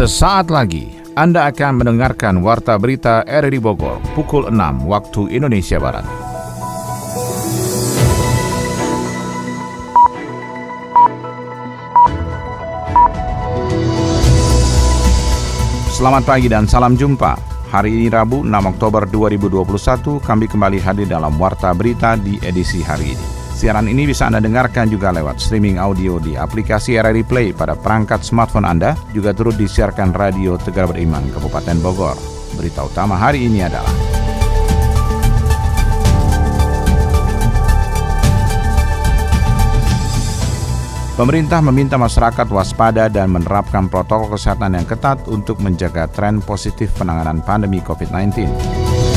Sesaat 0.00 0.48
lagi 0.48 0.88
Anda 1.12 1.52
akan 1.52 1.84
mendengarkan 1.84 2.40
Warta 2.40 2.80
Berita 2.80 3.20
RRI 3.20 3.60
Bogor 3.60 4.00
pukul 4.16 4.48
6 4.48 4.88
waktu 4.88 5.28
Indonesia 5.28 5.76
Barat. 5.76 6.08
Selamat 15.92 16.24
pagi 16.24 16.48
dan 16.48 16.64
salam 16.64 16.96
jumpa. 16.96 17.36
Hari 17.68 17.92
ini 17.92 18.08
Rabu 18.08 18.40
6 18.40 18.72
Oktober 18.72 19.04
2021 19.04 20.16
kami 20.24 20.48
kembali 20.48 20.80
hadir 20.80 21.12
dalam 21.12 21.36
Warta 21.36 21.76
Berita 21.76 22.16
di 22.16 22.40
edisi 22.40 22.80
hari 22.80 23.12
ini. 23.12 23.39
Siaran 23.60 23.92
ini 23.92 24.08
bisa 24.08 24.24
Anda 24.24 24.40
dengarkan 24.40 24.88
juga 24.88 25.12
lewat 25.12 25.36
streaming 25.36 25.76
audio 25.76 26.16
di 26.16 26.32
aplikasi 26.32 26.96
RRI 26.96 27.28
Play 27.28 27.52
pada 27.52 27.76
perangkat 27.76 28.24
smartphone 28.24 28.64
Anda, 28.64 28.96
juga 29.12 29.36
turut 29.36 29.52
disiarkan 29.52 30.16
Radio 30.16 30.56
Tegar 30.56 30.88
Beriman 30.88 31.28
Kabupaten 31.28 31.76
Bogor. 31.84 32.16
Berita 32.56 32.88
utama 32.88 33.20
hari 33.20 33.44
ini 33.44 33.60
adalah 33.60 33.92
Pemerintah 41.20 41.60
meminta 41.60 42.00
masyarakat 42.00 42.48
waspada 42.48 43.12
dan 43.12 43.28
menerapkan 43.28 43.92
protokol 43.92 44.40
kesehatan 44.40 44.72
yang 44.72 44.88
ketat 44.88 45.20
untuk 45.28 45.60
menjaga 45.60 46.08
tren 46.08 46.40
positif 46.40 46.96
penanganan 46.96 47.44
pandemi 47.44 47.84
COVID-19. 47.84 49.09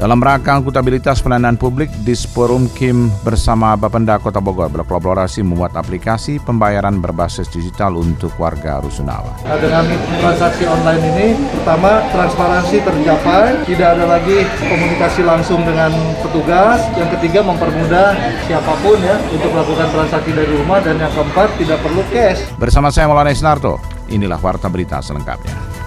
Dalam 0.00 0.16
rangka 0.16 0.56
akuntabilitas 0.56 1.20
pelayanan 1.20 1.60
publik, 1.60 1.92
Disporum 2.08 2.72
Kim 2.72 3.12
bersama 3.20 3.76
Bapenda 3.76 4.16
Kota 4.16 4.40
Bogor 4.40 4.72
berkolaborasi 4.72 5.44
membuat 5.44 5.76
aplikasi 5.76 6.40
pembayaran 6.40 7.04
berbasis 7.04 7.52
digital 7.52 7.92
untuk 8.00 8.32
warga 8.40 8.80
Rusunawa. 8.80 9.44
Nah, 9.44 9.60
dengan 9.60 9.84
transaksi 10.24 10.64
online 10.64 11.04
ini, 11.04 11.26
pertama 11.52 12.00
transparansi 12.16 12.80
tercapai, 12.80 13.60
tidak 13.68 14.00
ada 14.00 14.08
lagi 14.08 14.48
komunikasi 14.72 15.20
langsung 15.20 15.60
dengan 15.68 15.92
petugas. 16.24 16.80
Yang 16.96 17.20
ketiga 17.20 17.44
mempermudah 17.44 18.16
siapa 18.48 18.72
pun 18.80 18.96
ya 19.04 19.20
untuk 19.28 19.52
melakukan 19.52 19.84
transaksi 19.92 20.32
dari 20.32 20.48
rumah 20.48 20.80
dan 20.80 20.96
yang 20.96 21.12
keempat 21.12 21.52
tidak 21.60 21.76
perlu 21.84 22.00
cash. 22.08 22.40
Bersama 22.56 22.88
saya 22.88 23.04
Maulana 23.04 23.36
Isnarto, 23.36 23.76
inilah 24.08 24.40
warta 24.40 24.72
berita 24.72 25.04
selengkapnya. 25.04 25.79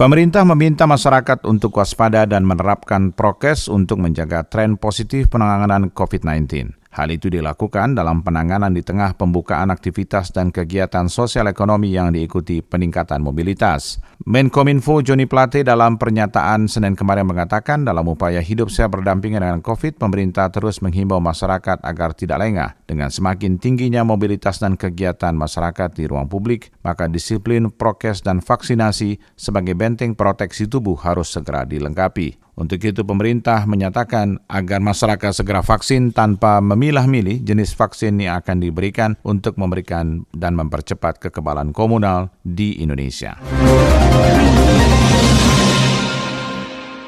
Pemerintah 0.00 0.48
meminta 0.48 0.88
masyarakat 0.88 1.44
untuk 1.44 1.76
waspada 1.76 2.24
dan 2.24 2.48
menerapkan 2.48 3.12
prokes 3.12 3.68
untuk 3.68 4.00
menjaga 4.00 4.48
tren 4.48 4.80
positif 4.80 5.28
penanganan 5.28 5.92
COVID-19. 5.92 6.79
Hal 6.90 7.06
itu 7.14 7.30
dilakukan 7.30 7.94
dalam 7.94 8.26
penanganan 8.26 8.74
di 8.74 8.82
tengah 8.82 9.14
pembukaan 9.14 9.70
aktivitas 9.70 10.34
dan 10.34 10.50
kegiatan 10.50 11.06
sosial 11.06 11.46
ekonomi 11.46 11.94
yang 11.94 12.10
diikuti 12.10 12.66
peningkatan 12.66 13.22
mobilitas. 13.22 14.02
Menkominfo 14.26 14.98
Joni 14.98 15.30
Plate 15.30 15.62
dalam 15.62 16.02
pernyataan 16.02 16.66
Senin 16.66 16.98
kemarin 16.98 17.30
mengatakan 17.30 17.86
dalam 17.86 18.10
upaya 18.10 18.42
hidup 18.42 18.74
sehat 18.74 18.90
berdampingan 18.90 19.38
dengan 19.38 19.62
COVID, 19.62 20.02
pemerintah 20.02 20.50
terus 20.50 20.82
menghimbau 20.82 21.22
masyarakat 21.22 21.78
agar 21.78 22.10
tidak 22.10 22.42
lengah. 22.42 22.74
Dengan 22.90 23.14
semakin 23.14 23.62
tingginya 23.62 24.02
mobilitas 24.02 24.58
dan 24.58 24.74
kegiatan 24.74 25.30
masyarakat 25.38 25.94
di 25.94 26.10
ruang 26.10 26.26
publik, 26.26 26.74
maka 26.82 27.06
disiplin, 27.06 27.70
prokes, 27.70 28.26
dan 28.26 28.42
vaksinasi 28.42 29.22
sebagai 29.38 29.78
benteng 29.78 30.18
proteksi 30.18 30.66
tubuh 30.66 30.98
harus 30.98 31.30
segera 31.30 31.62
dilengkapi. 31.62 32.49
Untuk 32.60 32.76
itu 32.84 33.00
pemerintah 33.08 33.64
menyatakan 33.64 34.36
agar 34.44 34.84
masyarakat 34.84 35.32
segera 35.32 35.64
vaksin 35.64 36.12
tanpa 36.12 36.60
memilah-milih 36.60 37.40
jenis 37.40 37.72
vaksin 37.72 38.20
yang 38.20 38.36
akan 38.36 38.60
diberikan 38.60 39.16
untuk 39.24 39.56
memberikan 39.56 40.28
dan 40.36 40.60
mempercepat 40.60 41.16
kekebalan 41.24 41.72
komunal 41.72 42.28
di 42.44 42.76
Indonesia. 42.84 43.40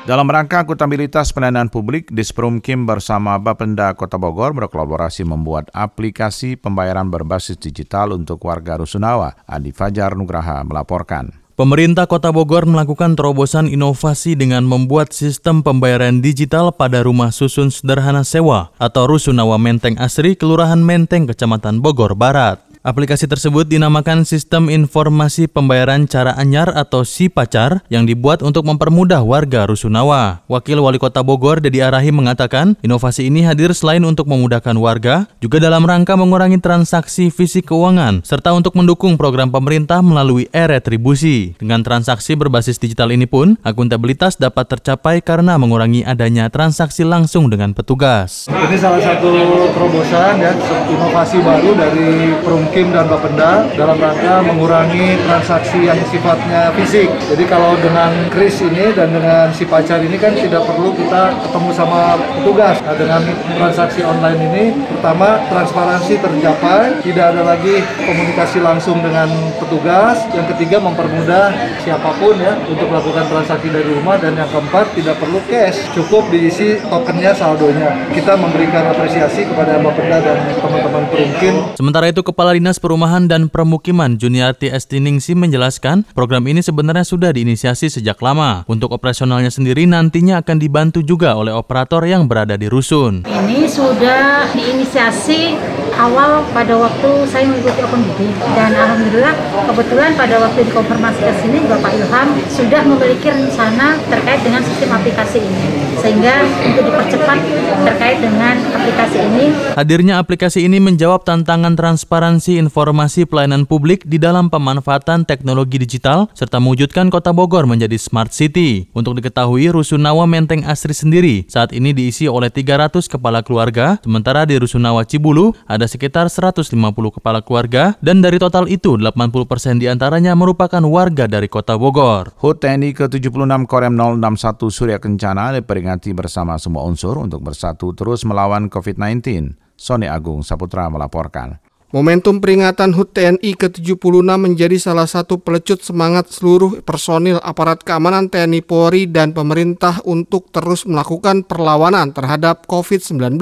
Dalam 0.02 0.26
rangka 0.26 0.64
akuntabilitas 0.64 1.30
pelayanan 1.36 1.68
publik, 1.68 2.08
Disprum 2.08 2.58
Kim 2.58 2.88
bersama 2.88 3.36
Bapenda 3.36 3.92
Kota 3.92 4.16
Bogor 4.16 4.56
berkolaborasi 4.56 5.22
membuat 5.28 5.68
aplikasi 5.76 6.56
pembayaran 6.56 7.12
berbasis 7.12 7.60
digital 7.60 8.16
untuk 8.16 8.40
warga 8.48 8.80
Rusunawa. 8.80 9.44
Adi 9.44 9.70
Fajar 9.70 10.16
Nugraha 10.16 10.64
melaporkan. 10.64 11.41
Pemerintah 11.52 12.08
Kota 12.08 12.32
Bogor 12.32 12.64
melakukan 12.64 13.12
terobosan 13.12 13.68
inovasi 13.68 14.32
dengan 14.32 14.64
membuat 14.64 15.12
sistem 15.12 15.60
pembayaran 15.60 16.24
digital 16.24 16.72
pada 16.72 17.04
rumah 17.04 17.28
susun 17.28 17.68
sederhana 17.68 18.24
sewa 18.24 18.72
atau 18.80 19.04
Rusunawa 19.04 19.60
Menteng 19.60 20.00
Asri, 20.00 20.32
Kelurahan 20.32 20.80
Menteng, 20.80 21.28
Kecamatan 21.28 21.84
Bogor 21.84 22.16
Barat. 22.16 22.71
Aplikasi 22.82 23.30
tersebut 23.30 23.70
dinamakan 23.70 24.26
Sistem 24.26 24.66
Informasi 24.66 25.46
Pembayaran 25.46 26.10
Cara 26.10 26.34
Anyar 26.34 26.66
atau 26.74 27.06
SIPACAR 27.06 27.86
yang 27.86 28.10
dibuat 28.10 28.42
untuk 28.42 28.66
mempermudah 28.66 29.22
warga 29.22 29.70
Rusunawa. 29.70 30.42
Wakil 30.50 30.82
Wali 30.82 30.98
Kota 30.98 31.22
Bogor, 31.22 31.62
Dedi 31.62 31.78
Arahi 31.78 32.10
mengatakan, 32.10 32.74
inovasi 32.82 33.30
ini 33.30 33.46
hadir 33.46 33.70
selain 33.70 34.02
untuk 34.02 34.26
memudahkan 34.26 34.74
warga, 34.74 35.30
juga 35.38 35.62
dalam 35.62 35.86
rangka 35.86 36.18
mengurangi 36.18 36.58
transaksi 36.58 37.30
fisik 37.30 37.70
keuangan, 37.70 38.26
serta 38.26 38.50
untuk 38.50 38.74
mendukung 38.74 39.14
program 39.14 39.54
pemerintah 39.54 40.02
melalui 40.02 40.50
e-retribusi. 40.50 41.54
Dengan 41.62 41.86
transaksi 41.86 42.34
berbasis 42.34 42.82
digital 42.82 43.14
ini 43.14 43.30
pun, 43.30 43.62
akuntabilitas 43.62 44.42
dapat 44.42 44.66
tercapai 44.66 45.22
karena 45.22 45.54
mengurangi 45.54 46.02
adanya 46.02 46.50
transaksi 46.50 47.06
langsung 47.06 47.46
dengan 47.46 47.78
petugas. 47.78 48.50
Ini 48.50 48.74
salah 48.74 48.98
satu 48.98 49.30
terobosan 49.70 50.42
ya, 50.42 50.50
inovasi 50.90 51.38
baru 51.46 51.78
dari 51.78 52.34
Perum 52.42 52.71
Kim 52.72 52.88
dan 52.88 53.04
Bapenda 53.04 53.68
dalam 53.76 54.00
rangka 54.00 54.40
mengurangi 54.40 55.20
transaksi 55.28 55.92
yang 55.92 56.00
sifatnya 56.08 56.72
fisik. 56.72 57.12
Jadi 57.28 57.44
kalau 57.44 57.76
dengan 57.76 58.08
kris 58.32 58.64
ini 58.64 58.96
dan 58.96 59.12
dengan 59.12 59.52
si 59.52 59.68
pacar 59.68 60.00
ini 60.00 60.16
kan 60.16 60.32
tidak 60.32 60.64
perlu 60.64 60.96
kita 60.96 61.36
ketemu 61.44 61.70
sama 61.76 62.16
petugas. 62.16 62.80
Nah 62.80 62.96
dengan 62.96 63.20
transaksi 63.60 64.00
online 64.00 64.40
ini 64.48 64.64
pertama 64.88 65.36
transparansi 65.52 66.16
tercapai, 66.16 66.96
tidak 67.04 67.36
ada 67.36 67.44
lagi 67.44 67.84
komunikasi 68.08 68.64
langsung 68.64 69.04
dengan 69.04 69.28
petugas. 69.60 70.24
Yang 70.32 70.56
ketiga 70.56 70.80
mempermudah 70.80 71.52
siapa 71.84 72.08
pun 72.16 72.40
ya 72.40 72.56
untuk 72.64 72.88
melakukan 72.88 73.28
transaksi 73.28 73.68
dari 73.68 73.92
rumah 73.92 74.16
dan 74.16 74.32
yang 74.32 74.48
keempat 74.48 74.96
tidak 74.96 75.20
perlu 75.20 75.44
cash, 75.44 75.76
cukup 75.92 76.24
diisi 76.32 76.80
tokennya 76.88 77.36
saldonya. 77.36 78.08
Kita 78.16 78.32
memberikan 78.40 78.88
apresiasi 78.88 79.44
kepada 79.44 79.76
Bapenda 79.76 80.24
dan 80.24 80.40
teman-teman 80.56 81.04
perungkin. 81.12 81.52
Sementara 81.76 82.08
itu 82.08 82.24
Kepala 82.24 82.56
Dinas 82.62 82.78
Perumahan 82.78 83.26
dan 83.26 83.50
Permukiman 83.50 84.14
Juniarti 84.14 84.70
Estiningsi 84.70 85.34
menjelaskan 85.34 86.06
program 86.14 86.46
ini 86.46 86.62
sebenarnya 86.62 87.02
sudah 87.02 87.34
diinisiasi 87.34 87.90
sejak 87.90 88.22
lama. 88.22 88.62
Untuk 88.70 88.94
operasionalnya 88.94 89.50
sendiri 89.50 89.82
nantinya 89.82 90.38
akan 90.38 90.62
dibantu 90.62 91.02
juga 91.02 91.34
oleh 91.34 91.50
operator 91.50 92.06
yang 92.06 92.30
berada 92.30 92.54
di 92.54 92.70
rusun. 92.70 93.26
Ini 93.26 93.66
sudah 93.66 94.46
diinisiasi 94.54 95.58
awal 95.98 96.46
pada 96.54 96.78
waktu 96.78 97.10
saya 97.28 97.50
mengikuti 97.50 97.82
Open 97.82 98.00
BD 98.06 98.30
dan 98.54 98.70
alhamdulillah 98.72 99.34
kebetulan 99.66 100.10
pada 100.14 100.38
waktu 100.40 100.60
dikonfirmasi 100.70 101.20
ke 101.20 101.34
sini 101.42 101.58
Bapak 101.66 101.92
Ilham 101.98 102.28
sudah 102.46 102.82
memiliki 102.86 103.28
rencana 103.28 103.98
terkait 104.08 104.40
dengan 104.46 104.62
sistem 104.62 104.90
aplikasi 104.94 105.38
ini 105.42 105.66
sehingga 106.02 106.46
untuk 106.46 106.84
dipercepat 106.90 107.38
terkait 107.86 108.18
dengan 108.18 108.54
aplikasi 108.74 109.18
ini. 109.22 109.44
Hadirnya 109.78 110.14
aplikasi 110.18 110.66
ini 110.66 110.78
menjawab 110.82 111.22
tantangan 111.22 111.78
transparansi 111.78 112.51
informasi 112.58 113.22
pelayanan 113.28 113.68
publik 113.68 114.02
di 114.02 114.18
dalam 114.18 114.50
pemanfaatan 114.50 115.22
teknologi 115.22 115.78
digital 115.78 116.26
serta 116.34 116.58
mewujudkan 116.58 117.12
Kota 117.12 117.30
Bogor 117.30 117.70
menjadi 117.70 117.94
smart 118.00 118.34
city. 118.34 118.90
Untuk 118.98 119.22
diketahui, 119.22 119.70
Rusunawa 119.70 120.26
Menteng 120.26 120.66
Asri 120.66 120.90
sendiri 120.90 121.46
saat 121.46 121.70
ini 121.70 121.94
diisi 121.94 122.26
oleh 122.26 122.50
300 122.50 123.06
kepala 123.06 123.46
keluarga, 123.46 124.02
sementara 124.02 124.42
di 124.42 124.58
Rusunawa 124.58 125.06
Cibulu 125.06 125.54
ada 125.70 125.86
sekitar 125.86 126.26
150 126.26 126.66
kepala 127.14 127.46
keluarga 127.46 127.94
dan 128.02 128.18
dari 128.18 128.42
total 128.42 128.66
itu 128.66 128.98
80% 128.98 129.78
di 129.78 129.86
antaranya 129.86 130.34
merupakan 130.34 130.82
warga 130.82 131.30
dari 131.30 131.46
Kota 131.46 131.78
Bogor. 131.78 132.34
HUT 132.42 132.58
TNI 132.58 132.90
ke-76 132.90 133.70
Korem 133.70 133.94
061 133.94 134.72
Surya 134.72 134.98
Kencana 134.98 135.54
diperingati 135.54 135.92
diperingati 135.92 136.14
bersama 136.16 136.56
semua 136.56 136.86
unsur 136.88 137.20
untuk 137.20 137.44
bersatu 137.44 137.92
terus 137.92 138.24
melawan 138.24 138.72
COVID-19. 138.72 139.54
Sony 139.76 140.06
Agung 140.06 140.46
Saputra 140.46 140.86
melaporkan. 140.86 141.58
Momentum 141.92 142.40
peringatan 142.40 142.96
HUT 142.96 143.12
TNI 143.12 143.52
ke-76 143.52 144.24
menjadi 144.24 144.80
salah 144.80 145.04
satu 145.04 145.36
pelecut 145.36 145.84
semangat 145.84 146.32
seluruh 146.32 146.80
personil 146.80 147.36
aparat 147.44 147.84
keamanan 147.84 148.32
TNI 148.32 148.64
Polri 148.64 149.04
dan 149.04 149.36
pemerintah 149.36 150.00
untuk 150.08 150.48
terus 150.48 150.88
melakukan 150.88 151.44
perlawanan 151.44 152.16
terhadap 152.16 152.64
COVID-19. 152.64 153.36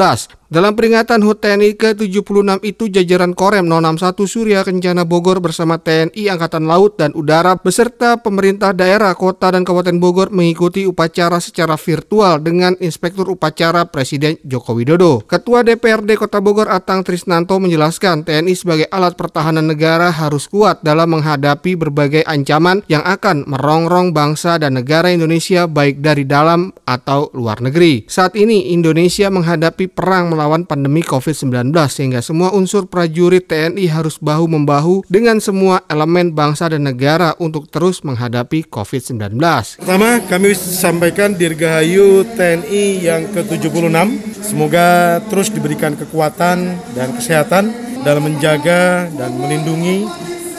Dalam 0.50 0.74
peringatan 0.74 1.22
HUT 1.22 1.46
TNI 1.46 1.78
ke-76 1.78 2.58
itu 2.66 2.90
jajaran 2.90 3.38
Korem 3.38 3.70
061 3.70 4.26
Surya 4.26 4.66
Kencana 4.66 5.06
Bogor 5.06 5.38
bersama 5.38 5.78
TNI 5.78 6.26
Angkatan 6.26 6.66
Laut 6.66 6.98
dan 6.98 7.14
Udara 7.14 7.54
beserta 7.54 8.18
pemerintah 8.18 8.74
daerah, 8.74 9.14
kota 9.14 9.54
dan 9.54 9.62
kabupaten 9.62 10.02
Bogor 10.02 10.34
mengikuti 10.34 10.90
upacara 10.90 11.38
secara 11.38 11.78
virtual 11.78 12.42
dengan 12.42 12.74
Inspektur 12.82 13.30
Upacara 13.30 13.86
Presiden 13.94 14.42
Joko 14.42 14.74
Widodo. 14.74 15.22
Ketua 15.22 15.62
DPRD 15.62 16.18
Kota 16.18 16.42
Bogor 16.42 16.66
Atang 16.66 17.06
Trisnanto 17.06 17.54
menjelaskan 17.62 18.26
TNI 18.26 18.50
sebagai 18.58 18.90
alat 18.90 19.14
pertahanan 19.14 19.70
negara 19.70 20.10
harus 20.10 20.50
kuat 20.50 20.82
dalam 20.82 21.14
menghadapi 21.14 21.78
berbagai 21.78 22.26
ancaman 22.26 22.82
yang 22.90 23.06
akan 23.06 23.46
merongrong 23.46 24.10
bangsa 24.10 24.58
dan 24.58 24.82
negara 24.82 25.14
Indonesia 25.14 25.70
baik 25.70 26.02
dari 26.02 26.26
dalam 26.26 26.74
atau 26.90 27.30
luar 27.38 27.62
negeri. 27.62 28.10
Saat 28.10 28.34
ini 28.34 28.74
Indonesia 28.74 29.30
menghadapi 29.30 29.86
perang 29.86 30.39
melawan 30.40 30.64
pandemi 30.64 31.04
COVID-19 31.04 31.68
sehingga 31.92 32.24
semua 32.24 32.48
unsur 32.56 32.88
prajurit 32.88 33.44
TNI 33.44 33.92
harus 33.92 34.16
bahu-membahu 34.16 35.04
dengan 35.04 35.36
semua 35.36 35.84
elemen 35.84 36.32
bangsa 36.32 36.72
dan 36.72 36.88
negara 36.88 37.36
untuk 37.36 37.68
terus 37.68 38.00
menghadapi 38.00 38.64
COVID-19. 38.72 39.36
Pertama, 39.84 40.16
kami 40.24 40.56
sampaikan 40.56 41.36
Dirgahayu 41.36 42.24
TNI 42.24 43.04
yang 43.04 43.28
ke-76. 43.36 43.92
Semoga 44.40 45.20
terus 45.28 45.52
diberikan 45.52 45.92
kekuatan 45.92 46.80
dan 46.96 47.08
kesehatan 47.12 47.76
dalam 48.00 48.24
menjaga 48.24 49.12
dan 49.12 49.36
melindungi 49.36 50.08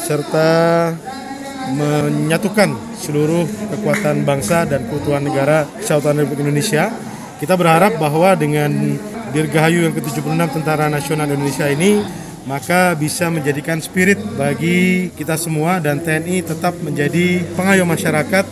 serta 0.05 0.93
menyatukan 1.73 2.77
seluruh 3.01 3.49
kekuatan 3.73 4.29
bangsa 4.29 4.69
dan 4.69 4.85
keutuhan 4.85 5.25
negara 5.25 5.65
Kesatuan 5.81 6.21
Republik 6.21 6.45
Indonesia. 6.45 6.93
Kita 7.41 7.57
berharap 7.57 7.97
bahwa 7.97 8.37
dengan 8.37 8.69
Dirgahayu 9.31 9.87
yang 9.87 9.95
ke-76 9.95 10.35
Tentara 10.51 10.91
Nasional 10.91 11.31
Indonesia 11.31 11.65
ini 11.71 12.03
maka 12.43 12.97
bisa 12.97 13.29
menjadikan 13.29 13.77
spirit 13.77 14.17
bagi 14.33 15.13
kita 15.13 15.37
semua 15.37 15.77
dan 15.77 16.01
TNI 16.01 16.41
tetap 16.41 16.73
menjadi 16.81 17.45
pengayom 17.53 17.85
masyarakat, 17.85 18.45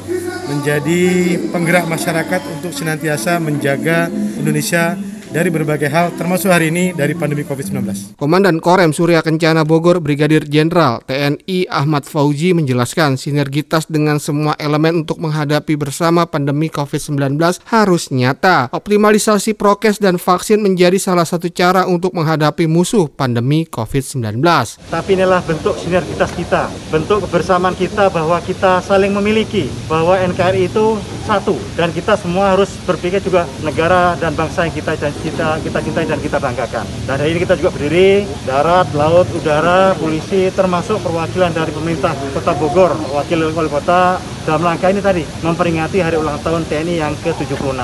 menjadi 0.45 1.03
penggerak 1.49 1.89
masyarakat 1.89 2.41
untuk 2.53 2.69
senantiasa 2.69 3.41
menjaga 3.41 4.07
Indonesia 4.37 4.93
dari 5.29 5.53
berbagai 5.53 5.89
hal 5.89 6.09
termasuk 6.17 6.49
hari 6.49 6.73
ini 6.73 6.91
dari 6.91 7.13
pandemi 7.13 7.45
COVID-19. 7.45 8.17
Komandan 8.17 8.57
Korem 8.57 8.89
Surya 8.89 9.21
Kencana 9.21 9.61
Bogor 9.61 10.01
Brigadir 10.01 10.45
Jenderal 10.49 11.05
TNI 11.05 11.69
Ahmad 11.69 12.09
Fauji 12.09 12.57
menjelaskan 12.57 13.15
sinergitas 13.15 13.85
dengan 13.85 14.17
semua 14.17 14.57
elemen 14.57 15.05
untuk 15.05 15.21
menghadapi 15.21 15.77
bersama 15.77 16.25
pandemi 16.25 16.67
COVID-19 16.73 17.37
harus 17.69 18.09
nyata. 18.09 18.73
Optimalisasi 18.73 19.53
prokes 19.53 20.01
dan 20.01 20.17
vaksin 20.17 20.65
menjadi 20.65 20.97
salah 20.97 21.25
satu 21.25 21.47
cara 21.53 21.85
untuk 21.85 22.17
menghadapi 22.17 22.65
musuh 22.65 23.05
pandemi 23.05 23.69
COVID-19. 23.69 24.41
Tapi 24.89 25.09
inilah 25.13 25.45
bentuk 25.45 25.77
sinergitas 25.77 26.33
kita, 26.33 26.73
bentuk 26.89 27.29
kebersamaan 27.29 27.77
kita 27.77 28.09
bahwa 28.09 28.41
kita 28.41 28.81
saling 28.81 29.13
memiliki, 29.13 29.69
bahwa 29.85 30.17
NKRI 30.17 30.73
itu 30.73 30.97
satu 31.29 31.53
dan 31.77 31.93
kita 31.93 32.17
semua 32.17 32.57
harus 32.57 32.73
berpikir 32.89 33.21
juga 33.21 33.45
negara 33.61 34.17
dan 34.17 34.33
bangsa 34.33 34.65
yang 34.65 34.73
kita 34.73 34.97
kita 35.19 35.59
kita 35.59 35.79
cintai 35.83 36.05
dan 36.07 36.19
kita 36.19 36.37
banggakan. 36.39 36.85
Dan 37.05 37.15
hari 37.19 37.35
ini 37.35 37.39
kita 37.43 37.59
juga 37.59 37.75
berdiri 37.75 38.23
darat, 38.47 38.87
laut, 38.95 39.27
udara, 39.35 39.93
polisi 39.99 40.47
termasuk 40.51 41.03
perwakilan 41.03 41.51
dari 41.51 41.71
pemerintah 41.71 42.15
Kota 42.31 42.53
Bogor, 42.55 42.95
wakil 43.11 43.51
wali 43.51 43.69
kota 43.69 44.17
dalam 44.47 44.65
rangka 44.65 44.89
ini 44.89 45.01
tadi 45.03 45.23
memperingati 45.43 46.01
hari 46.01 46.17
ulang 46.17 46.39
tahun 46.41 46.65
TNI 46.65 46.95
yang 46.97 47.13
ke-76. 47.21 47.79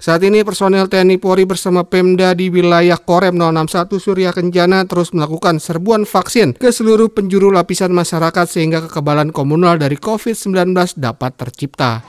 Saat 0.00 0.24
ini 0.24 0.40
personel 0.40 0.88
TNI 0.88 1.20
Polri 1.20 1.44
bersama 1.44 1.84
Pemda 1.84 2.32
di 2.32 2.48
wilayah 2.48 2.96
Korem 2.96 3.36
061 3.36 4.00
Surya 4.00 4.32
Kencana 4.32 4.88
terus 4.88 5.12
melakukan 5.12 5.60
serbuan 5.60 6.08
vaksin 6.08 6.56
ke 6.56 6.72
seluruh 6.72 7.12
penjuru 7.12 7.52
lapisan 7.52 7.92
masyarakat 7.92 8.48
sehingga 8.48 8.88
kekebalan 8.88 9.28
komunal 9.28 9.76
dari 9.76 10.00
COVID-19 10.00 10.72
dapat 10.96 11.36
tercipta. 11.36 12.00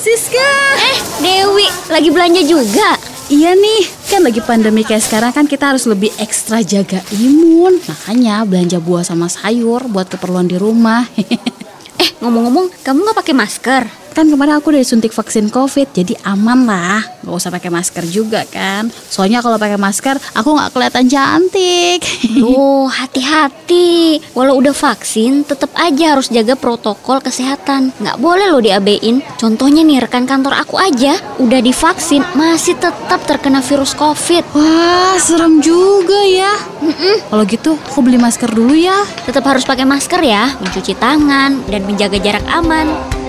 Siska! 0.00 0.50
Eh, 0.80 0.98
Dewi, 1.20 1.68
lagi 1.92 2.08
belanja 2.08 2.40
juga? 2.40 3.11
Iya 3.32 3.56
nih, 3.56 3.88
kan 4.12 4.20
lagi 4.20 4.44
pandemi 4.44 4.84
kayak 4.84 5.08
sekarang 5.08 5.32
kan 5.32 5.48
kita 5.48 5.72
harus 5.72 5.88
lebih 5.88 6.12
ekstra 6.20 6.60
jaga 6.60 7.00
imun. 7.16 7.80
Makanya 7.80 8.44
belanja 8.44 8.76
buah 8.76 9.08
sama 9.08 9.32
sayur 9.32 9.88
buat 9.88 10.04
keperluan 10.12 10.52
di 10.52 10.60
rumah. 10.60 11.08
eh, 12.04 12.10
ngomong-ngomong, 12.20 12.84
kamu 12.84 12.98
nggak 13.00 13.18
pakai 13.24 13.32
masker? 13.32 14.01
Kan 14.12 14.28
kemarin 14.28 14.60
aku 14.60 14.76
udah 14.76 14.84
disuntik 14.84 15.16
vaksin 15.16 15.48
covid 15.48 15.88
jadi 15.96 16.12
aman 16.28 16.68
lah. 16.68 17.00
Gak 17.24 17.32
usah 17.32 17.48
pakai 17.48 17.72
masker 17.72 18.04
juga 18.12 18.44
kan. 18.44 18.92
Soalnya 19.08 19.40
kalau 19.40 19.56
pakai 19.56 19.80
masker 19.80 20.20
aku 20.36 20.48
nggak 20.52 20.70
kelihatan 20.72 21.06
cantik. 21.08 22.00
Oh 22.52 22.90
hati-hati. 22.90 24.20
Walau 24.36 24.60
udah 24.60 24.76
vaksin 24.76 25.46
tetap 25.46 25.72
aja 25.78 26.12
harus 26.12 26.28
jaga 26.28 26.52
protokol 26.52 27.24
kesehatan. 27.24 27.94
Nggak 27.96 28.20
boleh 28.20 28.52
loh 28.52 28.60
diabein. 28.60 29.24
Contohnya 29.40 29.80
nih 29.80 30.04
rekan 30.04 30.28
kantor 30.28 30.52
aku 30.58 30.76
aja 30.76 31.16
Udah 31.40 31.64
divaksin 31.64 32.20
masih 32.36 32.76
tetap 32.76 33.24
terkena 33.24 33.64
virus 33.64 33.96
covid. 33.96 34.44
Wah 34.52 35.16
serem 35.16 35.64
juga 35.64 36.20
ya. 36.28 36.52
Mm 36.84 36.92
-mm. 36.92 37.16
Kalau 37.32 37.44
gitu 37.48 37.70
aku 37.78 37.98
beli 38.04 38.20
masker 38.20 38.50
dulu 38.52 38.76
ya. 38.76 39.06
Tetap 39.24 39.46
harus 39.48 39.64
pakai 39.64 39.88
masker 39.88 40.20
ya. 40.20 40.52
Mencuci 40.60 40.92
tangan 40.98 41.64
dan 41.70 41.82
menjaga 41.88 42.18
jarak 42.20 42.44
aman 42.52 43.21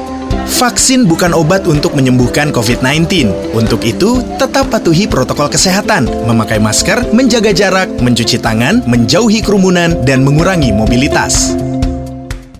Vaksin 0.43 1.07
bukan 1.07 1.31
obat 1.31 1.63
untuk 1.65 1.95
menyembuhkan 1.95 2.51
COVID-19. 2.51 3.31
Untuk 3.55 3.81
itu, 3.87 4.19
tetap 4.35 4.67
patuhi 4.67 5.07
protokol 5.07 5.47
kesehatan, 5.47 6.07
memakai 6.27 6.59
masker, 6.59 7.09
menjaga 7.15 7.55
jarak, 7.55 7.87
mencuci 8.03 8.39
tangan, 8.43 8.83
menjauhi 8.83 9.39
kerumunan, 9.39 9.95
dan 10.03 10.21
mengurangi 10.27 10.75
mobilitas. 10.75 11.55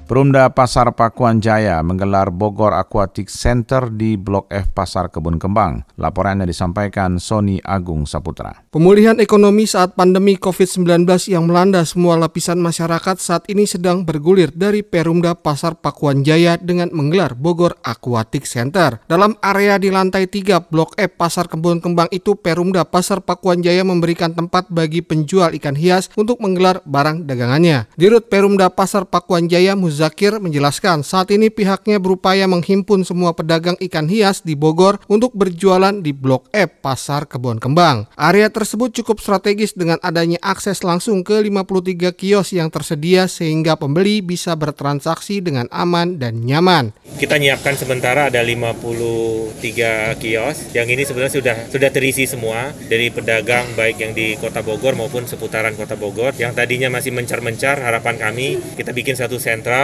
Perumda 0.03 0.51
Pasar 0.51 0.91
Pakuan 0.99 1.39
Jaya 1.39 1.79
menggelar 1.79 2.27
Bogor 2.27 2.75
Aquatic 2.75 3.31
Center 3.31 3.87
di 3.87 4.19
Blok 4.19 4.51
F 4.51 4.75
Pasar 4.75 5.07
Kebun 5.07 5.39
Kembang. 5.39 5.87
Laporannya 5.95 6.43
disampaikan 6.43 7.23
Sony 7.23 7.63
Agung 7.63 8.03
Saputra. 8.03 8.67
Pemulihan 8.67 9.15
ekonomi 9.23 9.63
saat 9.63 9.95
pandemi 9.95 10.35
COVID-19 10.35 11.07
yang 11.31 11.47
melanda 11.47 11.87
semua 11.87 12.19
lapisan 12.19 12.59
masyarakat 12.59 13.15
saat 13.15 13.47
ini 13.47 13.63
sedang 13.63 14.03
bergulir 14.03 14.51
dari 14.51 14.83
Perumda 14.83 15.39
Pasar 15.39 15.79
Pakuan 15.79 16.27
Jaya 16.27 16.59
dengan 16.59 16.91
menggelar 16.91 17.39
Bogor 17.39 17.79
Aquatic 17.79 18.43
Center. 18.43 18.99
Dalam 19.07 19.39
area 19.39 19.79
di 19.79 19.87
lantai 19.87 20.27
3 20.27 20.67
Blok 20.67 20.99
F 20.99 21.15
Pasar 21.15 21.47
Kebun 21.47 21.79
Kembang 21.79 22.11
itu 22.11 22.35
Perumda 22.35 22.83
Pasar 22.83 23.23
Pakuan 23.23 23.63
Jaya 23.63 23.87
memberikan 23.87 24.35
tempat 24.35 24.67
bagi 24.67 24.99
penjual 24.99 25.55
ikan 25.55 25.79
hias 25.79 26.11
untuk 26.19 26.43
menggelar 26.43 26.83
barang 26.83 27.23
dagangannya. 27.23 27.87
Dirut 27.95 28.27
Perumda 28.27 28.67
Pasar 28.67 29.07
Pakuan 29.07 29.47
Jaya 29.47 29.79
Zakir 29.93 30.33
menjelaskan 30.41 31.05
saat 31.05 31.29
ini 31.29 31.53
pihaknya 31.53 32.01
berupaya 32.01 32.49
menghimpun 32.49 33.05
semua 33.05 33.37
pedagang 33.37 33.77
ikan 33.77 34.09
hias 34.09 34.41
di 34.41 34.57
Bogor 34.57 34.97
untuk 35.05 35.37
berjualan 35.37 35.93
di 36.01 36.09
Blok 36.09 36.49
F 36.49 36.81
Pasar 36.81 37.29
Kebon 37.29 37.61
Kembang. 37.61 38.09
Area 38.17 38.49
tersebut 38.49 38.89
cukup 38.89 39.21
strategis 39.21 39.77
dengan 39.77 40.01
adanya 40.01 40.41
akses 40.41 40.81
langsung 40.81 41.21
ke 41.21 41.37
53 41.37 42.17
kios 42.17 42.49
yang 42.57 42.73
tersedia 42.73 43.29
sehingga 43.29 43.77
pembeli 43.77 44.25
bisa 44.25 44.57
bertransaksi 44.57 45.45
dengan 45.45 45.69
aman 45.69 46.17
dan 46.17 46.41
nyaman. 46.41 46.97
Kita 47.21 47.37
nyiapkan 47.37 47.77
sementara 47.77 48.33
ada 48.33 48.41
53 48.41 50.17
kios 50.17 50.73
yang 50.73 50.89
ini 50.89 51.05
sebenarnya 51.05 51.33
sudah 51.37 51.57
sudah 51.69 51.89
terisi 51.93 52.25
semua 52.25 52.73
dari 52.89 53.13
pedagang 53.13 53.77
baik 53.77 54.01
yang 54.01 54.17
di 54.17 54.33
Kota 54.41 54.65
Bogor 54.65 54.97
maupun 54.97 55.29
seputaran 55.29 55.77
Kota 55.77 55.93
Bogor 55.93 56.33
yang 56.41 56.57
tadinya 56.57 56.89
masih 56.89 57.13
mencar-mencar 57.13 57.77
harapan 57.77 58.17
kami 58.17 58.57
kita 58.73 58.89
bikin 58.89 59.13
satu 59.13 59.37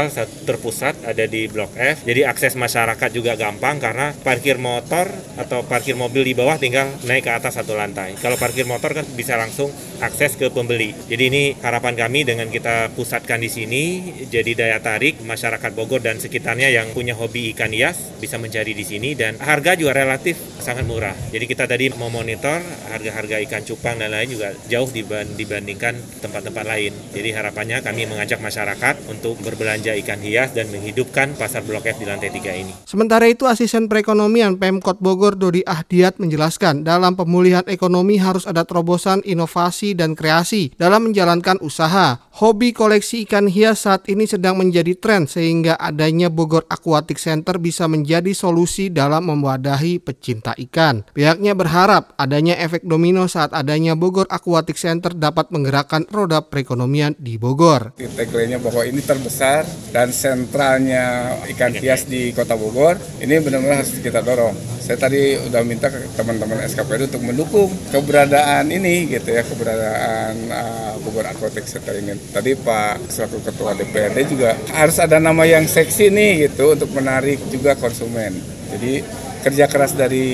sentral 0.07 0.31
terpusat 0.47 0.95
ada 1.03 1.27
di 1.27 1.51
Blok 1.51 1.75
F. 1.75 2.07
Jadi 2.07 2.23
akses 2.23 2.55
masyarakat 2.55 3.09
juga 3.11 3.35
gampang 3.35 3.81
karena 3.83 4.15
parkir 4.23 4.55
motor 4.55 5.11
atau 5.35 5.67
parkir 5.67 5.99
mobil 5.99 6.23
di 6.23 6.33
bawah 6.37 6.55
tinggal 6.55 6.87
naik 7.03 7.27
ke 7.27 7.31
atas 7.35 7.59
satu 7.59 7.75
lantai. 7.75 8.15
Kalau 8.15 8.39
parkir 8.39 8.63
motor 8.63 8.95
kan 8.95 9.03
bisa 9.17 9.35
langsung 9.35 9.67
akses 9.99 10.39
ke 10.39 10.47
pembeli. 10.53 10.95
Jadi 11.11 11.23
ini 11.27 11.43
harapan 11.59 11.99
kami 11.99 12.23
dengan 12.23 12.47
kita 12.47 12.95
pusatkan 12.95 13.43
di 13.43 13.51
sini 13.51 13.83
jadi 14.31 14.55
daya 14.55 14.79
tarik 14.79 15.19
masyarakat 15.25 15.71
Bogor 15.75 15.99
dan 15.99 16.21
sekitarnya 16.23 16.71
yang 16.71 16.95
punya 16.95 17.17
hobi 17.17 17.51
ikan 17.51 17.73
hias 17.75 18.15
bisa 18.21 18.39
mencari 18.39 18.71
di 18.71 18.85
sini 18.87 19.13
dan 19.17 19.35
harga 19.41 19.75
juga 19.75 19.91
relatif 19.97 20.39
sangat 20.61 20.85
murah. 20.85 21.15
Jadi 21.33 21.45
kita 21.49 21.65
tadi 21.65 21.91
mau 21.95 22.11
monitor 22.11 22.61
harga-harga 22.91 23.41
ikan 23.47 23.63
cupang 23.65 23.97
dan 23.99 24.11
lain 24.11 24.29
juga 24.29 24.53
jauh 24.67 24.87
dibandingkan 25.35 25.95
tempat-tempat 26.23 26.65
lain. 26.67 26.93
Jadi 27.15 27.29
harapannya 27.31 27.81
kami 27.81 28.05
mengajak 28.05 28.39
masyarakat 28.43 29.09
untuk 29.09 29.39
berbelanja 29.39 29.88
belanja 29.89 30.05
ikan 30.05 30.21
hias 30.21 30.49
dan 30.53 30.69
menghidupkan 30.69 31.33
pasar 31.33 31.65
Blok 31.65 31.89
F 31.89 31.97
di 31.97 32.05
lantai 32.05 32.29
3 32.29 32.61
ini. 32.61 32.73
Sementara 32.85 33.25
itu 33.25 33.49
asisten 33.49 33.89
perekonomian 33.89 34.61
Pemkot 34.61 35.01
Bogor 35.01 35.33
Dodi 35.33 35.65
Ahdiat 35.65 36.21
menjelaskan 36.21 36.85
dalam 36.85 37.17
pemulihan 37.17 37.65
ekonomi 37.65 38.21
harus 38.21 38.45
ada 38.45 38.61
terobosan 38.69 39.25
inovasi 39.25 39.97
dan 39.97 40.13
kreasi 40.13 40.69
dalam 40.77 41.09
menjalankan 41.09 41.57
usaha. 41.65 42.28
Hobi 42.39 42.71
koleksi 42.71 43.27
ikan 43.27 43.51
hias 43.51 43.83
saat 43.83 44.07
ini 44.07 44.23
sedang 44.23 44.55
menjadi 44.55 44.95
tren 44.95 45.27
sehingga 45.27 45.75
adanya 45.75 46.31
Bogor 46.31 46.63
Aquatic 46.71 47.19
Center 47.19 47.59
bisa 47.59 47.83
menjadi 47.91 48.31
solusi 48.31 48.87
dalam 48.87 49.27
mewadahi 49.27 49.99
pecinta 49.99 50.55
ikan. 50.55 51.03
Pihaknya 51.11 51.51
berharap 51.51 52.15
adanya 52.15 52.55
efek 52.55 52.87
domino 52.87 53.27
saat 53.27 53.51
adanya 53.51 53.99
Bogor 53.99 54.23
Aquatic 54.31 54.79
Center 54.79 55.11
dapat 55.11 55.51
menggerakkan 55.51 56.07
roda 56.07 56.39
perekonomian 56.39 57.11
di 57.19 57.35
Bogor. 57.35 57.91
Tagline-nya 57.99 58.63
bahwa 58.63 58.87
ini 58.87 59.03
terbesar 59.03 59.67
dan 59.91 60.15
sentralnya 60.15 61.35
ikan 61.51 61.75
hias 61.75 62.07
di 62.07 62.31
Kota 62.31 62.55
Bogor, 62.55 62.95
ini 63.19 63.35
benar-benar 63.43 63.83
harus 63.83 63.99
kita 63.99 64.23
dorong. 64.23 64.55
Saya 64.79 64.95
tadi 64.95 65.35
udah 65.35 65.59
minta 65.67 65.91
ke 65.91 66.07
teman-teman 66.15 66.63
SKPD 66.63 67.11
untuk 67.11 67.23
mendukung 67.27 67.67
keberadaan 67.91 68.71
ini 68.71 69.11
gitu 69.11 69.27
ya, 69.27 69.43
keberadaan 69.43 70.33
uh, 70.47 70.95
Bogor 71.03 71.27
Aquatic 71.27 71.67
Center 71.67 71.99
ini 71.99 72.28
tadi 72.29 72.53
Pak 72.55 73.09
selaku 73.09 73.37
Ketua 73.41 73.73
DPRD 73.73 74.17
juga 74.29 74.53
harus 74.73 74.97
ada 75.01 75.17
nama 75.17 75.43
yang 75.45 75.65
seksi 75.65 76.13
nih 76.13 76.49
gitu 76.49 76.77
untuk 76.77 76.89
menarik 76.93 77.41
juga 77.49 77.73
konsumen. 77.75 78.33
Jadi 78.69 79.01
kerja 79.41 79.65
keras 79.71 79.95
dari 79.95 80.27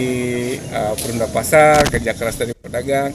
uh, 0.73 0.93
perunda 0.97 1.29
pasar, 1.29 1.85
kerja 1.87 2.11
keras 2.17 2.35
dari 2.41 2.51
pedagang, 2.57 3.13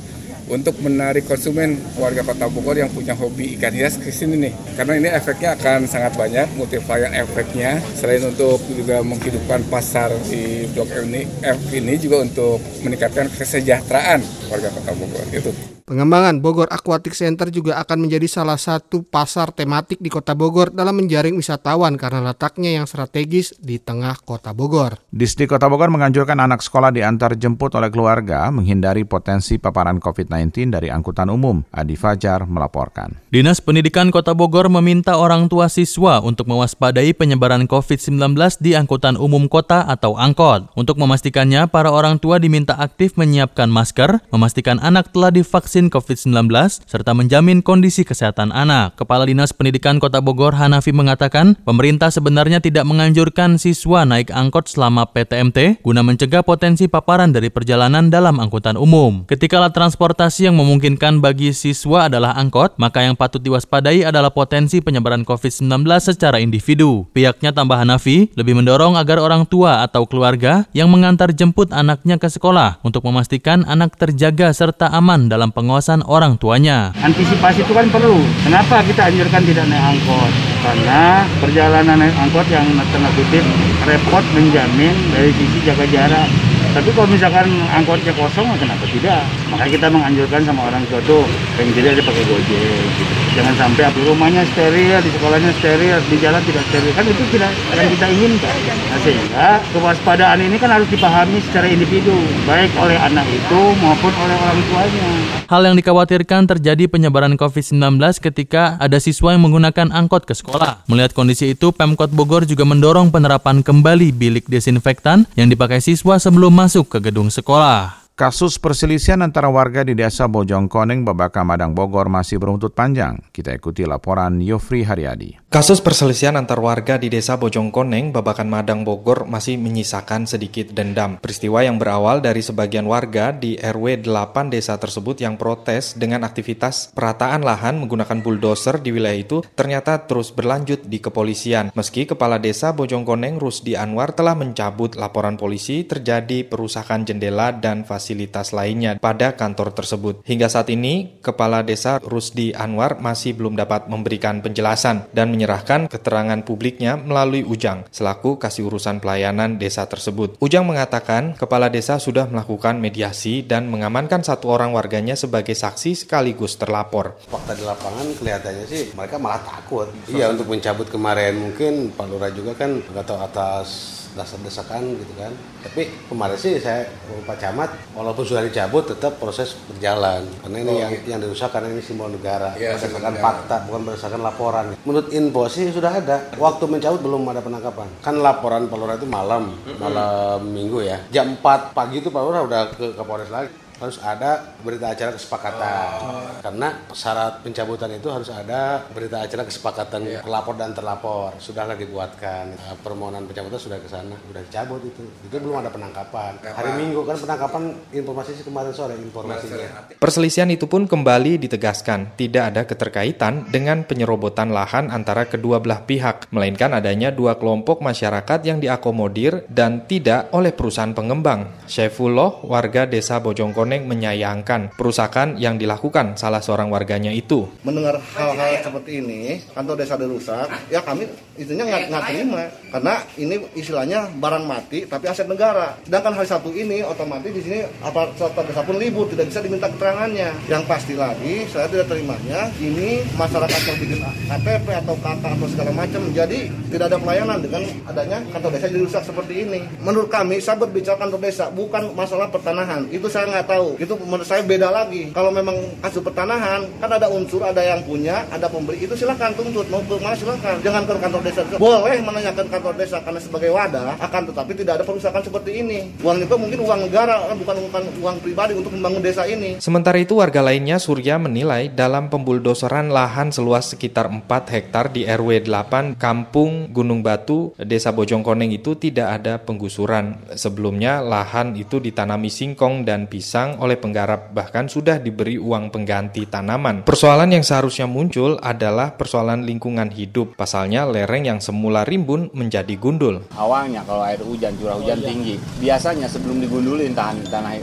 untuk 0.51 0.83
menarik 0.83 1.31
konsumen 1.31 1.79
warga 1.95 2.27
Kota 2.27 2.51
Bogor 2.51 2.75
yang 2.75 2.91
punya 2.91 3.15
hobi 3.15 3.55
ikan 3.55 3.71
hias 3.71 3.95
ke 3.97 4.11
sini 4.11 4.51
nih. 4.51 4.53
Karena 4.75 4.99
ini 4.99 5.09
efeknya 5.09 5.55
akan 5.55 5.87
sangat 5.87 6.19
banyak, 6.19 6.51
multiplier 6.59 7.15
efeknya. 7.15 7.79
Selain 7.95 8.23
untuk 8.27 8.59
juga 8.67 8.99
menghidupkan 9.07 9.63
pasar 9.71 10.11
di 10.27 10.67
Blok 10.75 10.91
F 10.91 11.07
ini, 11.07 11.23
F 11.47 11.61
ini 11.71 11.95
juga 12.03 12.27
untuk 12.27 12.59
meningkatkan 12.83 13.31
kesejahteraan 13.31 14.40
warga 14.51 14.69
Kota 14.75 14.93
Bogor. 14.99 15.25
Itu. 15.31 15.51
Pengembangan 15.91 16.39
Bogor 16.39 16.69
Aquatic 16.71 17.19
Center 17.19 17.51
juga 17.51 17.79
akan 17.83 18.07
menjadi 18.07 18.27
salah 18.31 18.59
satu 18.59 19.03
pasar 19.03 19.51
tematik 19.51 19.99
di 19.99 20.07
Kota 20.07 20.39
Bogor 20.39 20.71
dalam 20.71 20.99
menjaring 20.99 21.35
wisatawan 21.35 21.99
karena 21.99 22.31
letaknya 22.31 22.79
yang 22.79 22.87
strategis 22.87 23.55
di 23.59 23.83
tengah 23.83 24.19
Kota 24.23 24.55
Bogor. 24.55 25.03
Disdi 25.11 25.51
Kota 25.51 25.67
Bogor 25.67 25.91
menganjurkan 25.91 26.39
anak 26.39 26.63
sekolah 26.63 26.95
diantar 26.95 27.35
jemput 27.35 27.75
oleh 27.75 27.91
keluarga 27.91 28.51
menghindari 28.55 29.03
potensi 29.03 29.59
paparan 29.59 29.99
COVID-19 29.99 30.71
dari 30.71 30.95
angkutan 30.95 31.27
umum. 31.27 31.63
Adi 31.75 31.99
Fajar 31.99 32.47
melaporkan. 32.47 33.19
Dinas 33.35 33.59
Pendidikan 33.59 34.15
Kota 34.15 34.35
Bogor 34.35 34.71
meminta 34.71 35.19
orang 35.19 35.51
tua 35.51 35.67
siswa 35.67 36.23
untuk 36.23 36.47
mewaspadai 36.47 37.15
penyebaran 37.15 37.67
COVID-19 37.67 38.35
di 38.63 38.79
angkutan 38.79 39.19
umum 39.19 39.51
kota 39.51 39.85
atau 39.85 40.15
angkot. 40.15 40.71
Untuk 40.79 40.97
memastikannya, 40.97 41.67
para 41.67 41.91
orang 41.91 42.17
tua 42.23 42.39
diminta 42.39 42.79
aktif 42.79 43.19
menyiapkan 43.19 43.67
masker, 43.67 44.23
memastikan 44.41 44.81
anak 44.81 45.13
telah 45.13 45.29
divaksin 45.29 45.61
vaksin 45.61 45.93
COVID-19 45.93 46.49
serta 46.89 47.13
menjamin 47.13 47.61
kondisi 47.61 48.01
kesehatan 48.01 48.49
anak. 48.49 48.97
Kepala 48.97 49.29
Dinas 49.29 49.53
Pendidikan 49.53 50.01
Kota 50.01 50.25
Bogor 50.25 50.57
Hanafi 50.57 50.89
mengatakan, 50.89 51.53
pemerintah 51.69 52.09
sebenarnya 52.09 52.65
tidak 52.65 52.89
menganjurkan 52.89 53.61
siswa 53.61 54.09
naik 54.09 54.33
angkot 54.33 54.73
selama 54.73 55.05
PTMT 55.13 55.85
guna 55.85 56.01
mencegah 56.01 56.41
potensi 56.41 56.89
paparan 56.89 57.29
dari 57.37 57.53
perjalanan 57.53 58.09
dalam 58.09 58.41
angkutan 58.41 58.81
umum. 58.81 59.29
Ketika 59.29 59.61
alat 59.61 59.77
transportasi 59.77 60.49
yang 60.49 60.57
memungkinkan 60.57 61.21
bagi 61.21 61.53
siswa 61.53 62.09
adalah 62.09 62.33
angkot, 62.41 62.81
maka 62.81 63.05
yang 63.05 63.15
patut 63.15 63.45
diwaspadai 63.45 64.03
adalah 64.09 64.33
potensi 64.33 64.81
penyebaran 64.81 65.29
COVID-19 65.29 65.87
secara 66.01 66.41
individu. 66.41 67.05
Pihaknya 67.13 67.53
tambah 67.53 67.77
Hanafi 67.77 68.33
lebih 68.33 68.57
mendorong 68.57 68.97
agar 68.97 69.21
orang 69.21 69.45
tua 69.45 69.85
atau 69.85 70.09
keluarga 70.09 70.65
yang 70.73 70.89
mengantar 70.89 71.37
jemput 71.37 71.71
anaknya 71.71 72.17
ke 72.17 72.33
sekolah 72.33 72.81
untuk 72.81 73.05
memastikan 73.05 73.63
anak 73.69 73.95
terjaga 74.01 74.30
serta 74.55 74.91
aman 74.95 75.27
dalam 75.27 75.51
pengawasan 75.51 76.07
orang 76.07 76.39
tuanya. 76.39 76.95
Antisipasi 77.03 77.67
itu 77.67 77.73
kan 77.75 77.87
perlu. 77.91 78.19
Kenapa 78.47 78.83
kita 78.87 79.11
anjurkan 79.11 79.43
tidak 79.43 79.67
naik 79.67 79.85
angkot? 79.97 80.33
Karena 80.61 81.27
perjalanan 81.41 81.97
naik 81.99 82.15
angkot 82.17 82.47
yang 82.51 82.67
tanda 82.91 83.11
kutip 83.19 83.45
repot 83.89 84.25
menjamin 84.37 84.95
dari 85.15 85.31
sisi 85.35 85.59
jaga 85.65 85.85
jarak 85.89 86.29
tapi 86.71 86.89
kalau 86.95 87.09
misalkan 87.11 87.47
angkotnya 87.75 88.15
kosong, 88.15 88.47
kenapa 88.55 88.85
tidak? 88.87 89.27
Makanya 89.51 89.73
kita 89.75 89.87
menganjurkan 89.91 90.41
sama 90.47 90.61
orang 90.71 90.83
tua 90.87 91.01
tuh, 91.03 91.27
pengen 91.59 91.75
jadi 91.75 91.99
ada 91.99 92.03
pakai 92.07 92.25
gojek. 92.31 92.47
Gitu. 92.47 93.15
Jangan 93.31 93.55
sampai 93.59 93.91
di 93.95 94.03
rumahnya 94.07 94.43
steril, 94.55 94.99
di 95.03 95.11
sekolahnya 95.15 95.51
steril, 95.59 95.99
di 96.07 96.17
jalan 96.19 96.43
tidak 96.47 96.65
steril. 96.71 96.93
Kan 96.95 97.05
itu 97.07 97.25
tidak 97.35 97.51
yang 97.75 97.91
kita 97.91 98.07
inginkan. 98.11 98.57
Nah, 98.71 98.99
sehingga 99.03 99.49
kewaspadaan 99.75 100.39
ini 100.43 100.57
kan 100.59 100.71
harus 100.71 100.89
dipahami 100.91 101.39
secara 101.47 101.67
individu, 101.71 102.15
baik 102.47 102.71
oleh 102.79 102.99
anak 102.99 103.27
itu 103.31 103.61
maupun 103.83 104.13
oleh 104.15 104.37
orang 104.39 104.61
tuanya. 104.71 105.09
Hal 105.51 105.63
yang 105.67 105.75
dikhawatirkan 105.75 106.47
terjadi 106.47 106.87
penyebaran 106.87 107.35
COVID-19 107.35 107.99
ketika 108.23 108.79
ada 108.79 108.99
siswa 109.03 109.35
yang 109.35 109.43
menggunakan 109.43 109.91
angkot 109.91 110.23
ke 110.23 110.35
sekolah. 110.35 110.87
Melihat 110.87 111.11
kondisi 111.15 111.55
itu, 111.55 111.75
Pemkot 111.75 112.15
Bogor 112.15 112.47
juga 112.47 112.63
mendorong 112.63 113.11
penerapan 113.11 113.63
kembali 113.63 114.15
bilik 114.15 114.47
desinfektan 114.47 115.27
yang 115.35 115.51
dipakai 115.51 115.83
siswa 115.83 116.23
sebelum 116.23 116.60
masuk 116.61 116.93
ke 116.93 117.09
gedung 117.09 117.33
sekolah. 117.33 118.05
Kasus 118.13 118.61
perselisihan 118.61 119.25
antara 119.25 119.49
warga 119.49 119.81
di 119.81 119.97
desa 119.97 120.29
Bojongkoneng, 120.29 121.09
Babaka 121.09 121.41
Madang 121.41 121.73
Bogor 121.73 122.13
masih 122.13 122.37
beruntut 122.37 122.77
panjang. 122.77 123.17
Kita 123.33 123.57
ikuti 123.57 123.89
laporan 123.89 124.37
Yofri 124.45 124.85
Haryadi. 124.85 125.40
Kasus 125.51 125.83
perselisihan 125.83 126.39
antar 126.39 126.63
warga 126.63 126.95
di 126.95 127.11
desa 127.11 127.35
Bojongkoneng, 127.35 128.15
Babakan 128.15 128.47
Madang 128.47 128.87
Bogor 128.87 129.27
masih 129.27 129.59
menyisakan 129.59 130.23
sedikit 130.23 130.71
dendam. 130.71 131.19
Peristiwa 131.19 131.67
yang 131.67 131.75
berawal 131.75 132.23
dari 132.23 132.39
sebagian 132.39 132.87
warga 132.87 133.35
di 133.35 133.59
RW 133.59 134.07
8 134.07 134.47
desa 134.47 134.79
tersebut 134.79 135.19
yang 135.19 135.35
protes 135.35 135.99
dengan 135.99 136.23
aktivitas 136.23 136.95
perataan 136.95 137.43
lahan 137.43 137.83
menggunakan 137.83 138.23
bulldozer 138.23 138.79
di 138.79 138.95
wilayah 138.95 139.19
itu 139.19 139.43
ternyata 139.59 140.07
terus 140.07 140.31
berlanjut 140.31 140.87
di 140.87 141.03
kepolisian. 141.03 141.75
Meski 141.75 142.07
Kepala 142.07 142.39
Desa 142.39 142.71
Bojongkoneng 142.71 143.43
Rusdi 143.43 143.75
Anwar 143.75 144.15
telah 144.15 144.39
mencabut 144.39 144.95
laporan 144.95 145.35
polisi 145.35 145.83
terjadi 145.83 146.47
perusakan 146.47 147.03
jendela 147.03 147.51
dan 147.51 147.83
fasilitas 147.83 148.55
lainnya 148.55 149.03
pada 149.03 149.35
kantor 149.35 149.75
tersebut. 149.75 150.23
Hingga 150.23 150.47
saat 150.47 150.71
ini, 150.71 151.19
Kepala 151.19 151.67
Desa 151.67 151.99
Rusdi 151.99 152.55
Anwar 152.55 153.03
masih 153.03 153.35
belum 153.35 153.59
dapat 153.59 153.91
memberikan 153.91 154.47
penjelasan 154.47 155.11
dan 155.11 155.40
menyerahkan 155.41 155.89
keterangan 155.89 156.45
publiknya 156.45 157.01
melalui 157.01 157.41
Ujang 157.41 157.89
selaku 157.89 158.37
kasih 158.37 158.69
urusan 158.69 159.01
pelayanan 159.01 159.57
desa 159.57 159.89
tersebut. 159.89 160.37
Ujang 160.37 160.69
mengatakan 160.69 161.33
Kepala 161.33 161.73
Desa 161.73 161.97
sudah 161.97 162.29
melakukan 162.29 162.77
mediasi 162.77 163.41
dan 163.41 163.73
mengamankan 163.73 164.21
satu 164.21 164.53
orang 164.53 164.77
warganya 164.77 165.17
sebagai 165.17 165.57
saksi 165.57 166.05
sekaligus 166.05 166.61
terlapor. 166.61 167.17
Fakta 167.25 167.57
di 167.57 167.65
lapangan 167.65 168.13
kelihatannya 168.21 168.65
sih 168.69 168.93
mereka 168.93 169.17
malah 169.17 169.41
takut. 169.41 169.89
Iya 170.13 170.29
untuk 170.29 170.53
mencabut 170.53 170.93
kemarin 170.93 171.41
mungkin 171.41 171.89
Pak 171.97 172.05
Lurah 172.13 172.29
juga 172.37 172.53
kan 172.53 172.77
nggak 172.85 173.05
tahu 173.09 173.19
atas 173.25 173.69
dasar-desakan 174.15 174.97
gitu 174.99 175.13
kan. 175.19 175.33
Tapi 175.61 175.89
kemarin 176.09 176.39
sih 176.39 176.59
saya 176.59 176.89
Pak 177.27 177.37
Camat 177.39 177.71
walaupun 177.93 178.25
sudah 178.27 178.43
dicabut 178.45 178.89
tetap 178.89 179.21
proses 179.21 179.57
berjalan. 179.71 180.27
Karena 180.43 180.57
ini 180.63 180.73
oh, 180.73 180.79
yang 180.79 180.91
gitu. 180.95 181.07
yang 181.11 181.21
dirusak 181.23 181.51
karena 181.53 181.69
ini 181.71 181.83
simbol 181.83 182.11
negara. 182.11 182.55
Ya, 182.57 182.75
berdasarkan 182.75 183.15
fakta 183.21 183.57
bukan 183.69 183.81
berdasarkan 183.87 184.21
laporan. 184.21 184.67
Menurut 184.83 185.09
info 185.13 185.43
sih 185.47 185.71
sudah 185.71 185.93
ada. 185.95 186.17
Waktu 186.37 186.65
mencabut 186.67 187.01
belum 187.03 187.23
ada 187.31 187.41
penangkapan. 187.45 187.89
Kan 188.03 188.19
laporan 188.19 188.67
Pak 188.67 188.77
Lurah 188.79 188.97
itu 188.97 189.09
malam 189.09 189.55
malam 189.79 190.41
minggu 190.47 190.83
ya. 190.85 190.99
Jam 191.13 191.39
4 191.39 191.77
pagi 191.77 192.03
itu 192.03 192.09
Pak 192.09 192.23
Lurah 192.23 192.43
udah 192.45 192.63
ke 192.75 192.87
Kapolres 192.97 193.31
lagi 193.31 193.70
harus 193.81 193.97
ada 194.05 194.53
berita 194.61 194.93
acara 194.93 195.17
kesepakatan. 195.17 195.89
Oh. 196.01 196.29
karena 196.41 196.69
syarat 196.93 197.41
pencabutan 197.41 197.91
itu 197.97 198.09
harus 198.13 198.29
ada 198.29 198.85
berita 198.93 199.25
acara 199.25 199.43
kesepakatan 199.49 200.01
yeah. 200.05 200.23
pelapor 200.25 200.55
dan 200.57 200.77
terlapor. 200.77 201.33
Sudahlah 201.41 201.77
dibuatkan. 201.77 202.53
Nah, 202.53 202.77
permohonan 202.81 203.25
pencabutan 203.25 203.61
sudah 203.61 203.81
ke 203.81 203.89
sana 203.89 204.17
sudah 204.29 204.43
dicabut 204.45 204.85
itu. 204.85 205.05
Itu 205.25 205.37
belum 205.41 205.65
ada 205.65 205.73
penangkapan. 205.73 206.45
Hari 206.45 206.73
Minggu 206.77 207.05
kan 207.09 207.17
penangkapan 207.17 207.63
informasi 207.97 208.37
sih 208.37 208.45
kemarin 208.45 208.73
sore 208.77 208.97
informasinya. 209.01 209.97
Perselisihan 209.97 210.49
itu 210.53 210.69
pun 210.69 210.85
kembali 210.85 211.41
ditegaskan. 211.41 212.17
Tidak 212.17 212.53
ada 212.53 212.69
keterkaitan 212.69 213.49
dengan 213.49 213.85
penyerobotan 213.89 214.53
lahan 214.53 214.93
antara 214.93 215.25
kedua 215.29 215.61
belah 215.61 215.85
pihak 215.89 216.29
melainkan 216.33 216.77
adanya 216.77 217.09
dua 217.09 217.41
kelompok 217.41 217.81
masyarakat 217.81 218.45
yang 218.45 218.61
diakomodir 218.61 219.49
dan 219.49 219.89
tidak 219.89 220.29
oleh 220.37 220.53
perusahaan 220.53 220.93
pengembang. 220.93 221.65
Syaifullah 221.65 222.45
warga 222.45 222.85
desa 222.85 223.23
Bojongkon 223.23 223.70
Koneng 223.71 223.87
menyayangkan 223.87 224.75
perusakan 224.75 225.39
yang 225.39 225.55
dilakukan 225.55 226.19
salah 226.19 226.43
seorang 226.43 226.75
warganya 226.75 227.15
itu. 227.15 227.47
Mendengar 227.63 228.03
hal-hal 228.19 228.67
seperti 228.67 228.99
ini, 228.99 229.39
kantor 229.55 229.79
desa 229.79 229.95
dirusak, 229.95 230.51
ya 230.75 230.83
kami 230.83 231.07
intinya 231.39 231.79
nggak 231.87 232.03
terima 232.11 232.51
karena 232.75 232.95
ini 233.15 233.39
istilahnya 233.55 234.11
barang 234.19 234.43
mati 234.43 234.91
tapi 234.91 235.07
aset 235.07 235.31
negara. 235.31 235.79
Sedangkan 235.87 236.19
hari 236.19 236.27
satu 236.27 236.51
ini 236.51 236.83
otomatis 236.83 237.31
di 237.31 237.47
sini 237.47 237.63
apa 237.79 238.11
desa 238.19 238.67
pun 238.67 238.75
libur 238.75 239.07
tidak 239.07 239.31
bisa 239.31 239.39
diminta 239.39 239.71
keterangannya. 239.71 240.35
Yang 240.51 240.63
pasti 240.67 240.99
lagi 240.99 241.47
saya 241.47 241.71
tidak 241.71 241.95
terimanya 241.95 242.51
ini 242.59 243.07
masyarakat 243.15 243.61
yang 243.71 243.79
bikin 243.79 244.03
KTP 244.03 244.67
atau 244.83 244.99
KK 244.99 245.25
atau 245.39 245.47
segala 245.47 245.71
macam 245.71 246.03
jadi 246.11 246.51
tidak 246.75 246.91
ada 246.91 246.99
pelayanan 246.99 247.39
dengan 247.39 247.63
adanya 247.87 248.19
kantor 248.35 248.51
desa 248.51 248.67
dirusak 248.67 249.07
seperti 249.07 249.47
ini. 249.47 249.63
Menurut 249.79 250.11
kami 250.11 250.43
saya 250.43 250.59
berbicara 250.59 250.99
kantor 250.99 251.23
desa 251.23 251.55
bukan 251.55 251.95
masalah 251.95 252.27
pertanahan 252.35 252.91
itu 252.91 253.07
saya 253.07 253.31
nggak 253.31 253.47
tahu 253.47 253.60
tahu. 253.61 253.77
Itu 253.77 253.95
menurut 254.01 254.25
saya 254.25 254.41
beda 254.41 254.73
lagi. 254.73 255.13
Kalau 255.13 255.29
memang 255.29 255.57
kasus 255.85 256.01
pertanahan, 256.01 256.65
kan 256.81 256.91
ada 256.91 257.07
unsur, 257.13 257.45
ada 257.45 257.61
yang 257.61 257.85
punya, 257.85 258.25
ada 258.33 258.49
pemberi, 258.49 258.81
itu 258.81 258.97
silakan 258.97 259.37
tuntut. 259.37 259.69
Mau 259.69 259.85
ke 259.85 260.01
mana 260.01 260.17
silakan. 260.17 260.57
Jangan 260.65 260.83
ke 260.89 260.93
kantor 260.97 261.21
desa. 261.23 261.43
Boleh 261.61 262.01
menanyakan 262.01 262.47
kantor 262.49 262.75
desa 262.81 262.97
karena 263.05 263.21
sebagai 263.21 263.51
wadah, 263.53 264.01
akan 264.01 264.23
tetapi 264.33 264.53
tidak 264.57 264.73
ada 264.81 264.85
perusahaan 264.89 265.23
seperti 265.23 265.51
ini. 265.61 265.79
Uang 266.01 266.25
itu 266.25 266.35
mungkin 266.41 266.61
uang 266.65 266.81
negara, 266.89 267.29
bukan, 267.37 267.57
bukan 267.69 267.83
uang 268.01 268.17
pribadi 268.25 268.53
untuk 268.57 268.73
membangun 268.73 269.03
desa 269.05 269.29
ini. 269.29 269.61
Sementara 269.61 270.01
itu 270.01 270.17
warga 270.17 270.41
lainnya 270.41 270.81
Surya 270.81 271.21
menilai 271.21 271.69
dalam 271.69 272.09
pembuldoseran 272.09 272.89
lahan 272.89 273.35
seluas 273.35 273.75
sekitar 273.75 274.09
4 274.09 274.25
hektar 274.49 274.89
di 274.95 275.05
RW 275.05 275.45
8 275.45 276.01
Kampung 276.01 276.71
Gunung 276.71 277.05
Batu, 277.05 277.53
Desa 277.61 277.93
Bojongkoneng 277.93 278.55
itu 278.55 278.79
tidak 278.79 279.21
ada 279.21 279.35
penggusuran. 279.43 280.17
Sebelumnya 280.33 281.03
lahan 281.03 281.59
itu 281.59 281.83
ditanami 281.83 282.31
singkong 282.31 282.87
dan 282.87 283.11
pisang 283.11 283.40
oleh 283.57 283.81
penggarap 283.81 284.37
bahkan 284.37 284.69
sudah 284.69 285.01
diberi 285.01 285.41
uang 285.41 285.73
pengganti 285.73 286.29
tanaman. 286.29 286.85
Persoalan 286.85 287.33
yang 287.33 287.41
seharusnya 287.41 287.89
muncul 287.89 288.37
adalah 288.45 288.93
persoalan 288.93 289.49
lingkungan 289.49 289.89
hidup. 289.89 290.37
Pasalnya 290.37 290.85
lereng 290.85 291.25
yang 291.25 291.41
semula 291.41 291.89
rimbun 291.89 292.29
menjadi 292.37 292.77
gundul. 292.77 293.25
Awalnya 293.33 293.81
kalau 293.89 294.05
air 294.05 294.21
hujan 294.21 294.53
curah 294.61 294.77
hujan 294.77 295.01
tinggi, 295.01 295.41
biasanya 295.57 296.05
sebelum 296.05 296.45
digundulin 296.45 296.93
tahan 296.93 297.25
tanah 297.31 297.57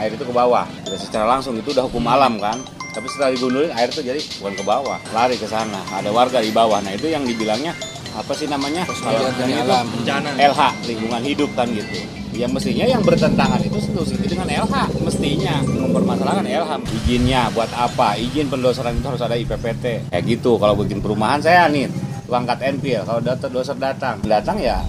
air 0.00 0.10
itu 0.16 0.24
ke 0.24 0.32
bawah. 0.32 0.64
Jadi 0.88 0.98
secara 1.04 1.28
langsung 1.28 1.52
itu 1.60 1.76
udah 1.76 1.84
hukum 1.84 2.08
alam 2.08 2.40
kan. 2.40 2.56
Tapi 2.88 3.04
setelah 3.12 3.30
digundulin 3.36 3.70
air 3.76 3.92
itu 3.92 4.00
jadi 4.00 4.18
bukan 4.40 4.54
ke 4.58 4.64
bawah, 4.64 4.98
lari 5.12 5.36
ke 5.36 5.44
sana. 5.44 5.84
Ada 5.92 6.08
warga 6.08 6.40
di 6.40 6.50
bawah. 6.50 6.80
Nah 6.80 6.96
itu 6.96 7.12
yang 7.12 7.22
dibilangnya 7.22 7.76
apa 8.14 8.32
sih 8.32 8.46
namanya? 8.48 8.86
Kalau 8.88 9.28
yang 9.44 9.66
alam. 9.66 9.86
Bencana. 9.92 10.30
LH 10.38 10.62
lingkungan 10.88 11.22
hidup 11.24 11.50
kan 11.52 11.66
gitu. 11.72 11.98
Ya 12.38 12.46
mestinya 12.46 12.86
yang 12.86 13.02
bertentangan 13.02 13.58
itu 13.66 13.78
itu 13.82 14.00
dengan 14.30 14.46
LH 14.46 14.74
mestinya. 15.02 15.54
Mempermasalahkan 15.64 16.46
LH 16.46 16.72
izinnya 17.02 17.50
buat 17.52 17.70
apa? 17.74 18.14
Izin 18.16 18.46
pendoseran 18.48 18.96
itu 18.96 19.06
harus 19.08 19.22
ada 19.24 19.34
IPPT 19.34 20.12
kayak 20.12 20.24
gitu 20.24 20.56
kalau 20.56 20.78
bikin 20.78 21.02
perumahan 21.02 21.42
saya 21.42 21.66
nih 21.66 21.90
langkat 22.30 22.62
NPL 22.78 23.04
kalau 23.04 23.20
data 23.20 23.46
doser 23.50 23.74
datang. 23.74 24.22
Datang 24.22 24.62
ya 24.62 24.80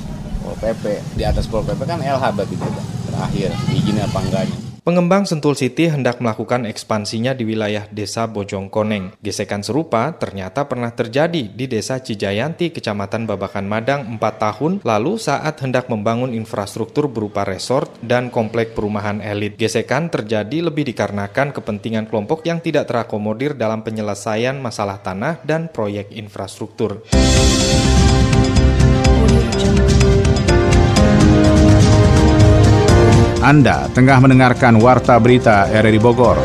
Pol 0.45 0.55
PP 0.55 1.17
di 1.17 1.23
atas 1.25 1.49
Pol 1.49 1.65
PP 1.65 1.83
kan 1.83 1.99
LH 1.99 2.23
berarti 2.37 2.55
terakhir 3.09 3.49
izinnya 3.73 4.05
apa 4.05 4.19
enggaknya 4.23 4.68
Pengembang 4.79 5.27
Sentul 5.27 5.59
City 5.59 5.91
hendak 5.91 6.23
melakukan 6.23 6.63
ekspansinya 6.63 7.35
di 7.35 7.43
wilayah 7.43 7.83
Desa 7.91 8.31
Bojongkoneng. 8.31 9.19
Gesekan 9.19 9.59
serupa 9.59 10.15
ternyata 10.15 10.71
pernah 10.71 10.95
terjadi 10.95 11.51
di 11.51 11.65
Desa 11.67 11.99
Cijayanti, 11.99 12.71
Kecamatan 12.71 13.27
Babakan 13.27 13.67
Madang 13.67 14.07
4 14.15 14.19
tahun 14.39 14.73
lalu 14.87 15.19
saat 15.19 15.59
hendak 15.59 15.91
membangun 15.91 16.31
infrastruktur 16.31 17.11
berupa 17.11 17.43
resort 17.43 17.91
dan 17.99 18.31
komplek 18.31 18.71
perumahan 18.71 19.19
elit. 19.19 19.59
Gesekan 19.59 20.07
terjadi 20.07 20.71
lebih 20.71 20.87
dikarenakan 20.95 21.51
kepentingan 21.51 22.07
kelompok 22.07 22.47
yang 22.47 22.63
tidak 22.63 22.87
terakomodir 22.87 23.59
dalam 23.59 23.83
penyelesaian 23.83 24.55
masalah 24.63 25.03
tanah 25.03 25.43
dan 25.43 25.67
proyek 25.67 26.15
infrastruktur. 26.15 27.03
Anda 33.39 33.87
tengah 33.95 34.19
mendengarkan 34.19 34.83
Warta 34.83 35.15
Berita 35.15 35.63
RRI 35.71 35.95
Bogor. 36.03 36.35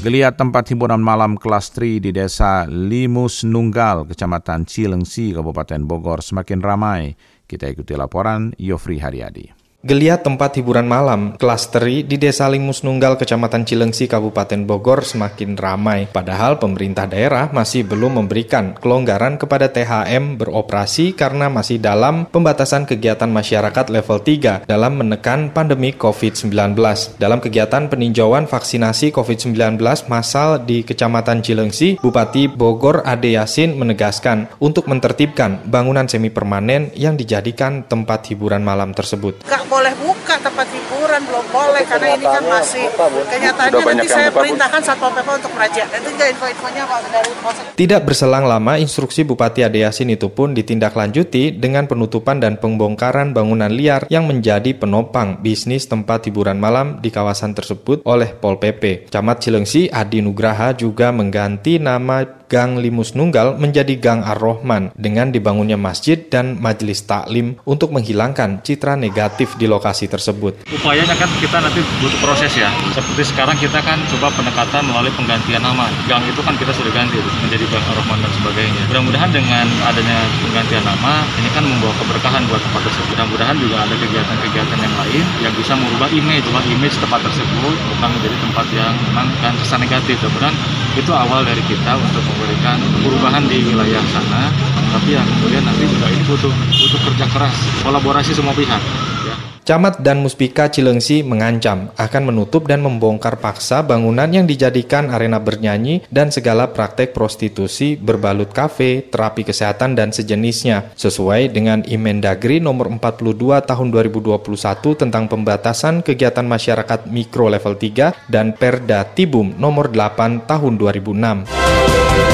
Geliat 0.00 0.32
tempat 0.32 0.64
hiburan 0.72 1.04
malam 1.04 1.36
kelas 1.36 1.68
3 1.76 2.00
di 2.00 2.08
desa 2.08 2.64
Limus 2.64 3.44
Nunggal, 3.44 4.08
Kecamatan 4.08 4.64
Cilengsi, 4.64 5.36
Kabupaten 5.36 5.84
Bogor 5.84 6.24
semakin 6.24 6.64
ramai. 6.64 7.12
Kita 7.44 7.68
ikuti 7.68 7.92
laporan 8.00 8.56
Yofri 8.56 8.96
Haryadi. 8.96 9.53
Geliat 9.84 10.24
tempat 10.24 10.56
hiburan 10.56 10.88
malam 10.88 11.36
klasteri 11.36 12.00
di 12.00 12.16
Desa 12.16 12.48
Limus 12.48 12.80
Nunggal, 12.88 13.20
Kecamatan 13.20 13.68
Cilengsi, 13.68 14.08
Kabupaten 14.08 14.64
Bogor 14.64 15.04
semakin 15.04 15.60
ramai. 15.60 16.08
Padahal 16.08 16.56
pemerintah 16.56 17.04
daerah 17.04 17.52
masih 17.52 17.84
belum 17.84 18.16
memberikan 18.16 18.80
kelonggaran 18.80 19.36
kepada 19.36 19.68
THM 19.68 20.40
beroperasi 20.40 21.12
karena 21.12 21.52
masih 21.52 21.84
dalam 21.84 22.24
pembatasan 22.32 22.88
kegiatan 22.88 23.28
masyarakat 23.28 23.92
level 23.92 24.24
3 24.24 24.64
dalam 24.64 25.04
menekan 25.04 25.52
pandemi 25.52 25.92
COVID-19. 25.92 26.80
Dalam 27.20 27.44
kegiatan 27.44 27.84
peninjauan 27.92 28.48
vaksinasi 28.48 29.12
COVID-19 29.12 29.76
massal 30.08 30.64
di 30.64 30.80
Kecamatan 30.80 31.44
Cilengsi, 31.44 32.00
Bupati 32.00 32.48
Bogor 32.48 33.04
Ade 33.04 33.36
Yasin 33.36 33.76
menegaskan 33.76 34.48
untuk 34.64 34.88
menertibkan 34.88 35.60
bangunan 35.68 36.08
semi 36.08 36.32
permanen 36.32 36.88
yang 36.96 37.20
dijadikan 37.20 37.84
tempat 37.84 38.32
hiburan 38.32 38.64
malam 38.64 38.96
tersebut 38.96 39.44
boleh 39.74 39.94
buka 39.98 40.38
tempat 40.38 40.66
hiburan 40.70 41.20
belum 41.26 41.46
boleh 41.50 41.82
karena 41.82 42.08
ini 42.14 42.26
kan 42.30 42.44
masih 42.46 42.86
kenyataannya 43.26 43.82
nanti 43.82 44.06
saya 44.06 44.30
perintahkan 44.30 44.80
satpol 44.86 45.10
pp 45.10 45.28
untuk 45.34 45.50
merajak 45.58 45.86
itu 45.90 46.08
juga 46.14 46.26
info-infonya 46.30 46.82
dari 47.10 47.32
polsek 47.42 47.64
tidak 47.74 48.00
berselang 48.06 48.46
lama 48.46 48.78
instruksi 48.78 49.26
Bupati 49.26 49.66
Ade 49.66 49.82
Yasin 49.82 50.14
itu 50.14 50.30
pun 50.30 50.54
ditindaklanjuti 50.54 51.58
dengan 51.58 51.90
penutupan 51.90 52.38
dan 52.38 52.54
pembongkaran 52.62 53.34
bangunan 53.34 53.72
liar 53.72 54.06
yang 54.06 54.30
menjadi 54.30 54.78
penopang 54.78 55.42
bisnis 55.42 55.90
tempat 55.90 56.30
hiburan 56.30 56.62
malam 56.62 57.02
di 57.02 57.10
kawasan 57.10 57.50
tersebut 57.50 58.06
oleh 58.06 58.30
Pol 58.38 58.62
PP. 58.62 59.10
Camat 59.10 59.42
Cilengsi 59.42 59.90
Adi 59.90 60.22
Nugraha 60.22 60.70
juga 60.70 61.10
mengganti 61.10 61.82
nama 61.82 62.43
Gang 62.54 62.78
Limus 62.78 63.18
Nunggal 63.18 63.58
menjadi 63.58 63.98
Gang 63.98 64.22
Ar-Rahman 64.22 64.94
dengan 64.94 65.34
dibangunnya 65.34 65.74
masjid 65.74 66.14
dan 66.14 66.54
majelis 66.62 67.02
taklim 67.02 67.58
untuk 67.66 67.90
menghilangkan 67.90 68.62
citra 68.62 68.94
negatif 68.94 69.58
di 69.58 69.66
lokasi 69.66 70.06
tersebut. 70.06 70.62
Upayanya 70.70 71.18
kan 71.18 71.26
kita 71.42 71.58
nanti 71.58 71.82
butuh 71.98 72.20
proses 72.22 72.54
ya. 72.54 72.70
Seperti 72.94 73.34
sekarang 73.34 73.58
kita 73.58 73.82
kan 73.82 73.98
coba 74.06 74.30
pendekatan 74.38 74.86
melalui 74.86 75.10
penggantian 75.18 75.66
nama. 75.66 75.90
Gang 76.06 76.22
itu 76.30 76.38
kan 76.46 76.54
kita 76.54 76.70
sudah 76.70 76.94
ganti 76.94 77.18
menjadi 77.42 77.66
Gang 77.74 77.82
Ar-Rahman 77.90 78.22
dan 78.22 78.32
sebagainya. 78.38 78.82
Mudah-mudahan 78.86 79.30
dengan 79.34 79.66
adanya 79.90 80.22
penggantian 80.46 80.86
nama 80.86 81.26
ini 81.42 81.50
kan 81.58 81.66
membawa 81.66 81.90
keberkahan 82.06 82.46
buat 82.46 82.62
tempat 82.62 82.86
tersebut. 82.86 83.18
Mudah-mudahan 83.18 83.58
juga 83.58 83.82
ada 83.82 83.94
kegiatan-kegiatan 83.98 84.78
yang 84.78 84.94
lain 85.02 85.24
yang 85.42 85.54
bisa 85.58 85.74
merubah 85.74 86.06
image, 86.14 86.46
image 86.70 87.02
tempat 87.02 87.18
tersebut 87.18 87.76
bukan 87.98 88.08
menjadi 88.14 88.36
tempat 88.46 88.66
yang 88.70 88.94
memang 89.10 89.26
kan 89.42 89.58
kesan 89.58 89.82
negatif. 89.82 90.22
Mudah-mudahan 90.22 90.54
itu 90.94 91.10
awal 91.10 91.42
dari 91.42 91.58
kita 91.66 91.98
untuk 91.98 92.22
memberikan 92.44 92.76
perubahan 93.00 93.44
di 93.48 93.56
wilayah 93.64 94.04
sana 94.12 94.52
tapi 94.92 95.16
ya 95.16 95.24
kemudian 95.24 95.64
nanti 95.64 95.88
juga 95.88 96.06
ini 96.12 96.22
butuh 96.28 96.52
butuh 96.52 97.00
kerja 97.08 97.26
keras 97.32 97.56
kolaborasi 97.80 98.36
semua 98.36 98.52
pihak 98.52 98.82
ya. 99.24 99.36
Camat 99.64 100.04
dan 100.04 100.20
Muspika 100.20 100.68
Cilengsi 100.68 101.24
mengancam 101.24 101.88
akan 101.96 102.22
menutup 102.28 102.68
dan 102.68 102.84
membongkar 102.84 103.40
paksa 103.40 103.80
bangunan 103.80 104.28
yang 104.28 104.44
dijadikan 104.44 105.08
arena 105.08 105.40
bernyanyi 105.40 106.04
dan 106.12 106.28
segala 106.28 106.68
praktek 106.68 107.16
prostitusi 107.16 107.96
berbalut 107.96 108.52
kafe, 108.52 109.08
terapi 109.08 109.40
kesehatan 109.40 109.96
dan 109.96 110.12
sejenisnya 110.12 110.92
sesuai 111.00 111.48
dengan 111.48 111.80
Imendagri 111.88 112.60
nomor 112.60 112.92
42 112.92 113.64
tahun 113.64 113.88
2021 113.88 115.00
tentang 115.00 115.32
pembatasan 115.32 116.04
kegiatan 116.04 116.44
masyarakat 116.44 117.08
mikro 117.08 117.48
level 117.48 117.80
3 117.80 118.28
dan 118.28 118.52
Perda 118.52 119.16
Tibum 119.16 119.56
nomor 119.56 119.88
8 119.88 120.44
tahun 120.44 120.76
2006. 120.76 122.33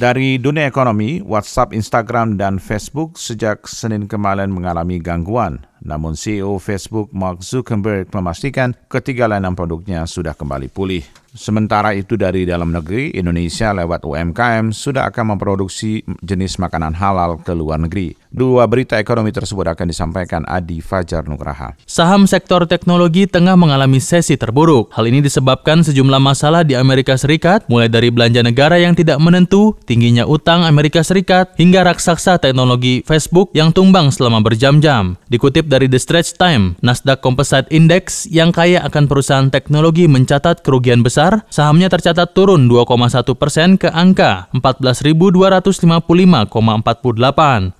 Dari 0.00 0.40
dunia 0.40 0.64
ekonomi, 0.64 1.20
WhatsApp, 1.20 1.76
Instagram, 1.76 2.40
dan 2.40 2.56
Facebook 2.56 3.20
sejak 3.20 3.68
Senin 3.68 4.08
kemarin 4.08 4.48
mengalami 4.48 4.96
gangguan. 4.96 5.60
Namun 5.80 6.12
CEO 6.16 6.60
Facebook 6.60 7.10
Mark 7.16 7.40
Zuckerberg 7.40 8.12
memastikan 8.12 8.76
ketiga 8.86 9.26
layanan 9.26 9.56
produknya 9.56 10.04
sudah 10.04 10.36
kembali 10.36 10.68
pulih. 10.68 11.04
Sementara 11.30 11.94
itu 11.94 12.18
dari 12.18 12.42
dalam 12.42 12.74
negeri, 12.74 13.14
Indonesia 13.14 13.70
lewat 13.70 14.02
UMKM 14.02 14.74
sudah 14.74 15.06
akan 15.14 15.38
memproduksi 15.38 16.02
jenis 16.26 16.58
makanan 16.58 16.90
halal 16.98 17.38
ke 17.38 17.54
luar 17.54 17.78
negeri. 17.78 18.18
Dua 18.34 18.66
berita 18.66 18.98
ekonomi 18.98 19.30
tersebut 19.30 19.62
akan 19.62 19.86
disampaikan 19.86 20.42
Adi 20.50 20.82
Fajar 20.82 21.30
Nugraha. 21.30 21.78
Saham 21.86 22.26
sektor 22.26 22.66
teknologi 22.66 23.30
tengah 23.30 23.54
mengalami 23.54 24.02
sesi 24.02 24.34
terburuk. 24.34 24.90
Hal 24.90 25.06
ini 25.06 25.22
disebabkan 25.22 25.86
sejumlah 25.86 26.18
masalah 26.18 26.66
di 26.66 26.74
Amerika 26.74 27.14
Serikat, 27.14 27.62
mulai 27.70 27.86
dari 27.86 28.10
belanja 28.10 28.42
negara 28.42 28.82
yang 28.82 28.98
tidak 28.98 29.22
menentu, 29.22 29.78
tingginya 29.86 30.26
utang 30.26 30.66
Amerika 30.66 31.06
Serikat, 31.06 31.54
hingga 31.54 31.86
raksasa 31.86 32.42
teknologi 32.42 33.06
Facebook 33.06 33.54
yang 33.54 33.70
tumbang 33.70 34.10
selama 34.10 34.42
berjam-jam. 34.42 35.14
Dikutip 35.30 35.69
dari 35.70 35.86
The 35.86 36.02
Straits 36.02 36.34
Time, 36.34 36.74
Nasdaq 36.82 37.22
Composite 37.22 37.70
Index 37.70 38.26
yang 38.26 38.50
kaya 38.50 38.82
akan 38.82 39.06
perusahaan 39.06 39.46
teknologi 39.46 40.10
mencatat 40.10 40.66
kerugian 40.66 41.06
besar, 41.06 41.46
sahamnya 41.46 41.86
tercatat 41.86 42.34
turun 42.34 42.66
2,1 42.66 43.38
persen 43.38 43.78
ke 43.78 43.86
angka 43.94 44.50
14.255,48. 44.50 46.50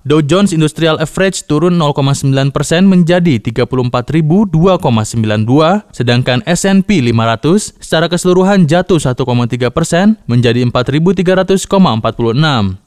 Dow 0.07 0.23
Jones 0.23 0.55
Industrial 0.55 0.95
Average 1.03 1.51
turun 1.51 1.75
0,9 1.75 2.31
persen 2.55 2.87
menjadi 2.87 3.43
34.002,92, 3.43 5.83
sedangkan 5.91 6.39
S&P 6.47 7.03
500 7.11 7.75
secara 7.83 8.07
keseluruhan 8.07 8.71
jatuh 8.71 9.03
1,3 9.03 9.19
persen 9.75 10.15
menjadi 10.31 10.63
4.300,46. 10.63 11.67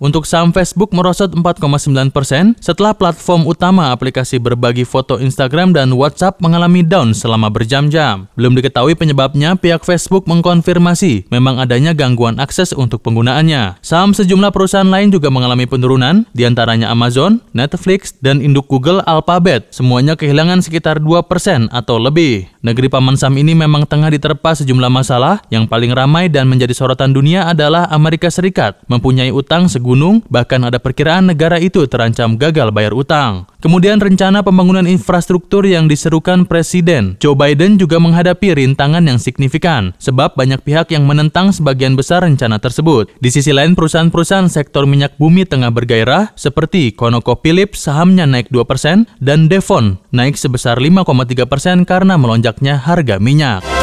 Untuk 0.01 0.25
saham 0.25 0.57
Facebook 0.57 0.97
merosot 0.97 1.37
4,9 1.37 2.09
persen 2.09 2.57
setelah 2.63 2.95
platform 2.97 3.45
utama 3.45 3.93
aplikasi 3.93 4.41
berbagi 4.41 4.94
foto 4.95 5.19
Instagram 5.19 5.75
dan 5.75 5.91
WhatsApp 5.99 6.39
mengalami 6.39 6.87
down 6.87 7.11
selama 7.11 7.51
berjam-jam. 7.51 8.31
Belum 8.39 8.55
diketahui 8.55 8.95
penyebabnya, 8.95 9.59
pihak 9.59 9.83
Facebook 9.83 10.31
mengkonfirmasi 10.31 11.27
memang 11.35 11.59
adanya 11.59 11.91
gangguan 11.91 12.39
akses 12.39 12.71
untuk 12.71 13.03
penggunaannya. 13.03 13.83
Saham 13.83 14.15
sejumlah 14.15 14.55
perusahaan 14.55 14.87
lain 14.87 15.11
juga 15.11 15.35
mengalami 15.35 15.67
penurunan, 15.67 16.23
di 16.31 16.47
antaranya 16.47 16.95
Amazon, 16.95 17.43
Netflix, 17.51 18.15
dan 18.23 18.39
induk 18.39 18.71
Google 18.71 19.03
Alphabet. 19.03 19.75
Semuanya 19.75 20.15
kehilangan 20.15 20.63
sekitar 20.63 21.03
2% 21.03 21.75
atau 21.75 21.99
lebih. 21.99 22.47
Negeri 22.63 22.87
Paman 22.87 23.19
Sam 23.19 23.35
ini 23.35 23.59
memang 23.59 23.91
tengah 23.91 24.15
diterpa 24.15 24.55
sejumlah 24.55 24.93
masalah. 24.93 25.43
Yang 25.51 25.67
paling 25.67 25.91
ramai 25.91 26.31
dan 26.31 26.47
menjadi 26.47 26.71
sorotan 26.71 27.11
dunia 27.11 27.51
adalah 27.51 27.91
Amerika 27.91 28.31
Serikat, 28.31 28.79
mempunyai 28.87 29.35
utang 29.35 29.67
segunung, 29.67 30.23
bahkan 30.31 30.63
ada 30.63 30.79
perkiraan 30.79 31.27
negara 31.27 31.59
itu 31.59 31.83
terancam 31.91 32.39
gagal 32.39 32.71
bayar 32.71 32.93
utang. 32.93 33.49
Kemudian 33.65 33.97
rencana 33.97 34.45
pembangunan 34.45 34.85
infrastruktur 34.85 35.65
yang 35.65 35.89
diserukan 35.89 36.45
Presiden 36.45 37.17
Joe 37.17 37.33
Biden 37.33 37.81
juga 37.81 37.97
menghadapi 37.97 38.53
rintangan 38.61 39.01
yang 39.01 39.17
signifikan, 39.17 39.97
sebab 39.97 40.37
banyak 40.37 40.61
pihak 40.61 40.93
yang 40.93 41.09
menentang 41.09 41.49
sebagian 41.49 41.97
besar 41.97 42.29
rencana 42.29 42.61
tersebut. 42.61 43.09
Di 43.25 43.33
sisi 43.33 43.57
lain, 43.57 43.73
perusahaan-perusahaan 43.73 44.53
sektor 44.53 44.85
minyak 44.85 45.17
bumi 45.17 45.49
tengah 45.49 45.73
bergairah, 45.73 46.37
seperti 46.37 46.93
ConocoPhillips 46.93 47.89
sahamnya 47.89 48.29
naik 48.29 48.53
2%, 48.53 49.09
dan 49.25 49.49
Devon 49.49 49.97
naik 50.13 50.37
sebesar 50.37 50.77
5,3% 50.77 51.89
karena 51.89 52.21
melonjaknya 52.21 52.77
harga 52.77 53.17
minyak. 53.17 53.74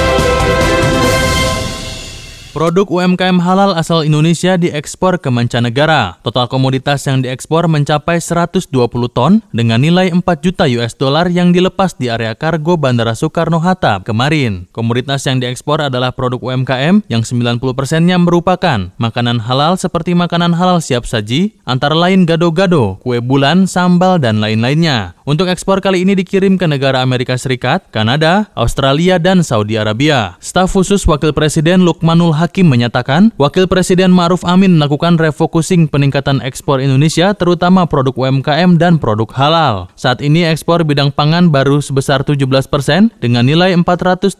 Produk 2.52 2.84
UMKM 2.92 3.40
halal 3.40 3.80
asal 3.80 4.04
Indonesia 4.04 4.60
diekspor 4.60 5.24
ke 5.24 5.32
mancanegara. 5.32 6.20
Total 6.20 6.52
komoditas 6.52 7.00
yang 7.08 7.24
diekspor 7.24 7.72
mencapai 7.72 8.20
120 8.20 8.68
ton 9.16 9.40
dengan 9.56 9.80
nilai 9.80 10.12
4 10.12 10.20
juta 10.44 10.68
US 10.76 10.92
dollar 11.00 11.32
yang 11.32 11.56
dilepas 11.56 11.96
di 11.96 12.12
area 12.12 12.36
kargo 12.36 12.76
Bandara 12.76 13.16
Soekarno-Hatta 13.16 14.04
kemarin. 14.04 14.68
Komoditas 14.76 15.24
yang 15.32 15.40
diekspor 15.40 15.80
adalah 15.80 16.12
produk 16.12 16.44
UMKM 16.44 17.08
yang 17.08 17.24
90%-nya 17.24 18.20
merupakan 18.20 18.92
makanan 19.00 19.48
halal 19.48 19.80
seperti 19.80 20.12
makanan 20.12 20.52
halal 20.52 20.84
siap 20.84 21.08
saji, 21.08 21.56
antara 21.64 21.96
lain 21.96 22.28
gado-gado, 22.28 23.00
kue 23.00 23.24
bulan, 23.24 23.64
sambal, 23.64 24.20
dan 24.20 24.44
lain-lainnya. 24.44 25.16
Untuk 25.32 25.48
ekspor 25.48 25.80
kali 25.80 26.04
ini 26.04 26.12
dikirim 26.12 26.60
ke 26.60 26.68
negara 26.68 27.00
Amerika 27.00 27.40
Serikat, 27.40 27.88
Kanada, 27.96 28.52
Australia, 28.52 29.16
dan 29.16 29.48
Saudi 29.48 29.80
Arabia. 29.80 30.36
Staf 30.44 30.76
khusus 30.76 31.08
Wakil 31.08 31.32
Presiden 31.32 31.88
Lukmanul 31.88 32.36
Hakim 32.36 32.68
menyatakan, 32.68 33.32
Wakil 33.40 33.64
Presiden 33.72 34.12
Ma'ruf 34.12 34.44
Amin 34.44 34.76
melakukan 34.76 35.16
refocusing 35.16 35.88
peningkatan 35.88 36.44
ekspor 36.44 36.84
Indonesia 36.84 37.32
terutama 37.32 37.88
produk 37.88 38.12
UMKM 38.12 38.76
dan 38.76 39.00
produk 39.00 39.32
halal. 39.32 39.88
Saat 39.96 40.20
ini 40.20 40.44
ekspor 40.44 40.84
bidang 40.84 41.16
pangan 41.16 41.48
baru 41.48 41.80
sebesar 41.80 42.28
17 42.28 42.44
persen 42.68 43.08
dengan 43.24 43.48
nilai 43.48 43.72
483 43.80 44.36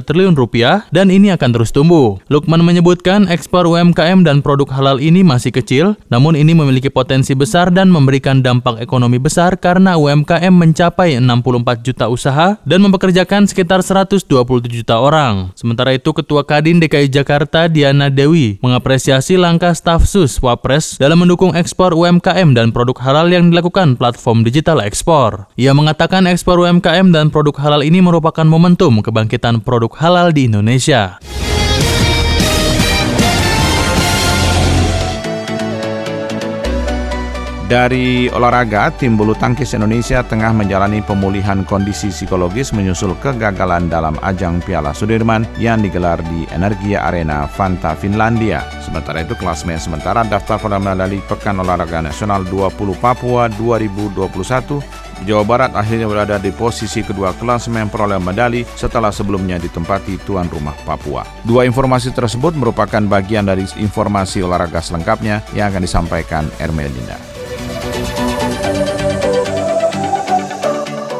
triliun 0.00 0.32
rupiah 0.32 0.88
dan 0.96 1.12
ini 1.12 1.28
akan 1.36 1.60
terus 1.60 1.76
tumbuh. 1.76 2.16
Lukman 2.32 2.64
menyebutkan 2.64 3.28
ekspor 3.28 3.68
UMKM 3.68 4.24
dan 4.24 4.40
produk 4.40 4.80
halal 4.80 4.96
ini 4.96 5.20
masih 5.20 5.52
kecil, 5.52 5.92
namun 6.08 6.40
ini 6.40 6.56
memiliki 6.56 6.88
potensi 6.88 7.36
besar 7.36 7.68
dan 7.68 7.92
memberikan 7.92 8.40
dampak 8.40 8.80
ekonomi 8.80 9.20
besar 9.20 9.60
karena 9.60 10.05
mencapai 10.14 11.18
64 11.18 11.82
juta 11.82 12.06
usaha 12.06 12.54
dan 12.62 12.78
mempekerjakan 12.84 13.48
sekitar 13.50 13.82
127 13.82 14.28
juta 14.70 15.02
orang. 15.02 15.50
Sementara 15.58 15.96
itu, 15.96 16.14
Ketua 16.14 16.46
Kadin 16.46 16.78
DKI 16.78 17.10
Jakarta 17.10 17.66
Diana 17.66 18.06
Dewi 18.06 18.62
mengapresiasi 18.62 19.34
langkah 19.34 19.74
staf 19.74 20.06
sus 20.06 20.38
Wapres 20.38 21.00
dalam 21.00 21.18
mendukung 21.18 21.56
ekspor 21.56 21.96
UMKM 21.96 22.54
dan 22.54 22.70
produk 22.70 23.00
halal 23.02 23.26
yang 23.32 23.50
dilakukan 23.50 23.96
platform 23.98 24.46
digital 24.46 24.84
ekspor. 24.84 25.50
Ia 25.58 25.72
mengatakan 25.72 26.28
ekspor 26.28 26.62
UMKM 26.62 27.10
dan 27.10 27.32
produk 27.32 27.56
halal 27.58 27.82
ini 27.82 28.04
merupakan 28.04 28.44
momentum 28.44 29.00
kebangkitan 29.00 29.64
produk 29.64 29.90
halal 29.96 30.30
di 30.30 30.46
Indonesia. 30.46 31.16
Dari 37.66 38.30
olahraga, 38.30 38.94
tim 38.94 39.18
bulu 39.18 39.34
tangkis 39.34 39.74
Indonesia 39.74 40.22
tengah 40.22 40.54
menjalani 40.54 41.02
pemulihan 41.02 41.66
kondisi 41.66 42.14
psikologis 42.14 42.70
menyusul 42.70 43.18
kegagalan 43.18 43.90
dalam 43.90 44.14
ajang 44.22 44.62
Piala 44.62 44.94
Sudirman 44.94 45.42
yang 45.58 45.82
digelar 45.82 46.22
di 46.30 46.46
Energia 46.54 47.02
Arena 47.02 47.50
Fanta 47.50 47.98
Finlandia. 47.98 48.62
Sementara 48.78 49.26
itu, 49.26 49.34
klasmen 49.34 49.82
sementara 49.82 50.22
daftar 50.22 50.62
pada 50.62 50.78
medali 50.78 51.18
Pekan 51.26 51.58
Olahraga 51.58 52.06
Nasional 52.06 52.46
20 52.46 52.70
Papua 53.02 53.50
2021 53.58 55.26
Jawa 55.26 55.42
Barat 55.42 55.74
akhirnya 55.74 56.06
berada 56.06 56.38
di 56.38 56.54
posisi 56.54 57.02
kedua 57.02 57.34
klasemen 57.34 57.90
peroleh 57.90 58.22
medali 58.22 58.62
setelah 58.78 59.10
sebelumnya 59.10 59.58
ditempati 59.58 60.22
tuan 60.22 60.46
rumah 60.46 60.78
Papua. 60.86 61.26
Dua 61.42 61.66
informasi 61.66 62.14
tersebut 62.14 62.54
merupakan 62.54 63.02
bagian 63.10 63.42
dari 63.42 63.66
informasi 63.74 64.46
olahraga 64.46 64.78
selengkapnya 64.78 65.42
yang 65.50 65.74
akan 65.74 65.82
disampaikan 65.82 66.46
Ermelinda. 66.62 67.35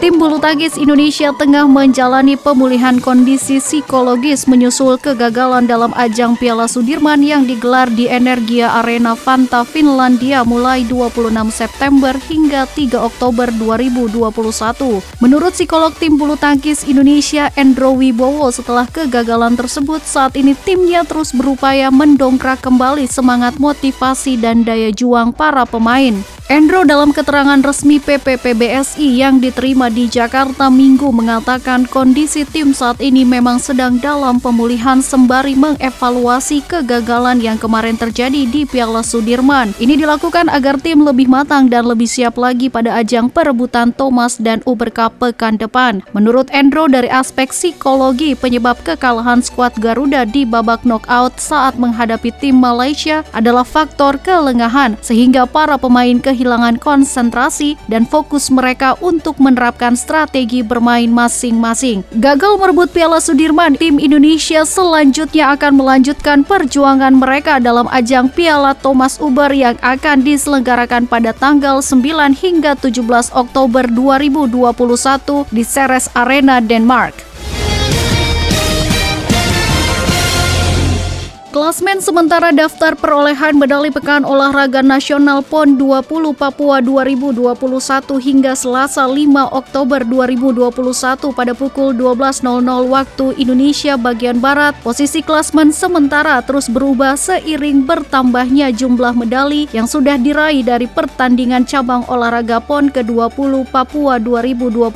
Tim 0.06 0.22
bulu 0.22 0.38
tangkis 0.38 0.78
Indonesia 0.78 1.34
tengah 1.34 1.66
menjalani 1.66 2.38
pemulihan 2.38 3.02
kondisi 3.02 3.58
psikologis 3.58 4.46
menyusul 4.46 5.02
kegagalan 5.02 5.66
dalam 5.66 5.90
ajang 5.98 6.38
Piala 6.38 6.70
Sudirman 6.70 7.26
yang 7.26 7.42
digelar 7.42 7.90
di 7.90 8.06
Energia 8.06 8.70
Arena 8.78 9.18
Fanta 9.18 9.66
Finlandia 9.66 10.46
mulai 10.46 10.86
26 10.86 11.26
September 11.50 12.14
hingga 12.22 12.70
3 12.70 13.02
Oktober 13.02 13.50
2021. 13.50 15.02
Menurut 15.18 15.58
psikolog 15.58 15.90
tim 15.98 16.14
bulu 16.14 16.38
tangkis 16.38 16.86
Indonesia 16.86 17.50
Endro 17.58 17.98
Wibowo 17.98 18.54
setelah 18.54 18.86
kegagalan 18.86 19.58
tersebut 19.58 20.06
saat 20.06 20.38
ini 20.38 20.54
timnya 20.54 21.02
terus 21.02 21.34
berupaya 21.34 21.90
mendongkrak 21.90 22.62
kembali 22.62 23.10
semangat 23.10 23.58
motivasi 23.58 24.38
dan 24.38 24.62
daya 24.62 24.94
juang 24.94 25.34
para 25.34 25.66
pemain. 25.66 26.22
Endro 26.46 26.86
dalam 26.86 27.10
keterangan 27.10 27.58
resmi 27.58 27.98
PPPBSI 27.98 29.18
yang 29.18 29.42
diterima 29.42 29.90
di 29.90 30.06
Jakarta 30.06 30.70
Minggu 30.70 31.10
mengatakan 31.10 31.90
kondisi 31.90 32.46
tim 32.46 32.70
saat 32.70 33.02
ini 33.02 33.26
memang 33.26 33.58
sedang 33.58 33.98
dalam 33.98 34.38
pemulihan 34.38 35.02
sembari 35.02 35.58
mengevaluasi 35.58 36.62
kegagalan 36.70 37.42
yang 37.42 37.58
kemarin 37.58 37.98
terjadi 37.98 38.46
di 38.46 38.62
Piala 38.62 39.02
Sudirman. 39.02 39.74
Ini 39.82 39.98
dilakukan 39.98 40.46
agar 40.46 40.78
tim 40.78 41.02
lebih 41.02 41.26
matang 41.26 41.66
dan 41.66 41.82
lebih 41.82 42.06
siap 42.06 42.38
lagi 42.38 42.70
pada 42.70 42.94
ajang 42.94 43.26
perebutan 43.26 43.90
Thomas 43.90 44.38
dan 44.38 44.62
Uber 44.70 44.94
Cup 44.94 45.18
pekan 45.18 45.58
depan. 45.58 45.98
Menurut 46.14 46.46
Endro 46.54 46.86
dari 46.86 47.10
aspek 47.10 47.50
psikologi 47.50 48.38
penyebab 48.38 48.78
kekalahan 48.86 49.42
skuad 49.42 49.74
Garuda 49.82 50.22
di 50.22 50.46
babak 50.46 50.86
knockout 50.86 51.42
saat 51.42 51.74
menghadapi 51.74 52.30
tim 52.38 52.54
Malaysia 52.54 53.26
adalah 53.34 53.66
faktor 53.66 54.14
kelengahan 54.22 54.94
sehingga 55.02 55.42
para 55.42 55.74
pemain 55.74 56.22
ke 56.22 56.35
kehilangan 56.36 56.76
konsentrasi 56.76 57.80
dan 57.88 58.04
fokus 58.04 58.52
mereka 58.52 58.92
untuk 59.00 59.40
menerapkan 59.40 59.96
strategi 59.96 60.60
bermain 60.60 61.08
masing-masing. 61.08 62.04
Gagal 62.20 62.60
merebut 62.60 62.92
Piala 62.92 63.24
Sudirman, 63.24 63.80
tim 63.80 63.96
Indonesia 63.96 64.68
selanjutnya 64.68 65.56
akan 65.56 65.80
melanjutkan 65.80 66.44
perjuangan 66.44 67.16
mereka 67.16 67.56
dalam 67.56 67.88
ajang 67.88 68.28
Piala 68.28 68.76
Thomas 68.76 69.16
Uber 69.16 69.48
yang 69.56 69.80
akan 69.80 70.20
diselenggarakan 70.20 71.08
pada 71.08 71.32
tanggal 71.32 71.80
9 71.80 72.36
hingga 72.36 72.76
17 72.76 73.32
Oktober 73.32 73.88
2021 73.88 75.48
di 75.48 75.64
Ceres 75.64 76.12
Arena, 76.12 76.60
Denmark. 76.60 77.35
Klasmen 81.56 82.04
sementara 82.04 82.52
daftar 82.52 82.92
perolehan 83.00 83.56
medali 83.56 83.88
Pekan 83.88 84.28
Olahraga 84.28 84.84
Nasional 84.84 85.40
PON 85.40 85.80
20 85.80 86.36
Papua 86.36 86.84
2021 86.84 87.56
hingga 88.20 88.52
Selasa 88.52 89.08
5 89.08 89.56
Oktober 89.56 90.04
2021 90.04 90.68
pada 91.32 91.56
pukul 91.56 91.96
12.00 91.96 92.44
waktu 92.92 93.40
Indonesia 93.40 93.96
bagian 93.96 94.36
Barat. 94.36 94.76
Posisi 94.84 95.24
klasmen 95.24 95.72
sementara 95.72 96.44
terus 96.44 96.68
berubah 96.68 97.16
seiring 97.16 97.88
bertambahnya 97.88 98.68
jumlah 98.76 99.16
medali 99.16 99.64
yang 99.72 99.88
sudah 99.88 100.20
diraih 100.20 100.60
dari 100.60 100.84
pertandingan 100.84 101.64
cabang 101.64 102.04
olahraga 102.12 102.60
PON 102.60 102.92
ke-20 102.92 103.64
Papua 103.72 104.20
2021. 104.20 104.92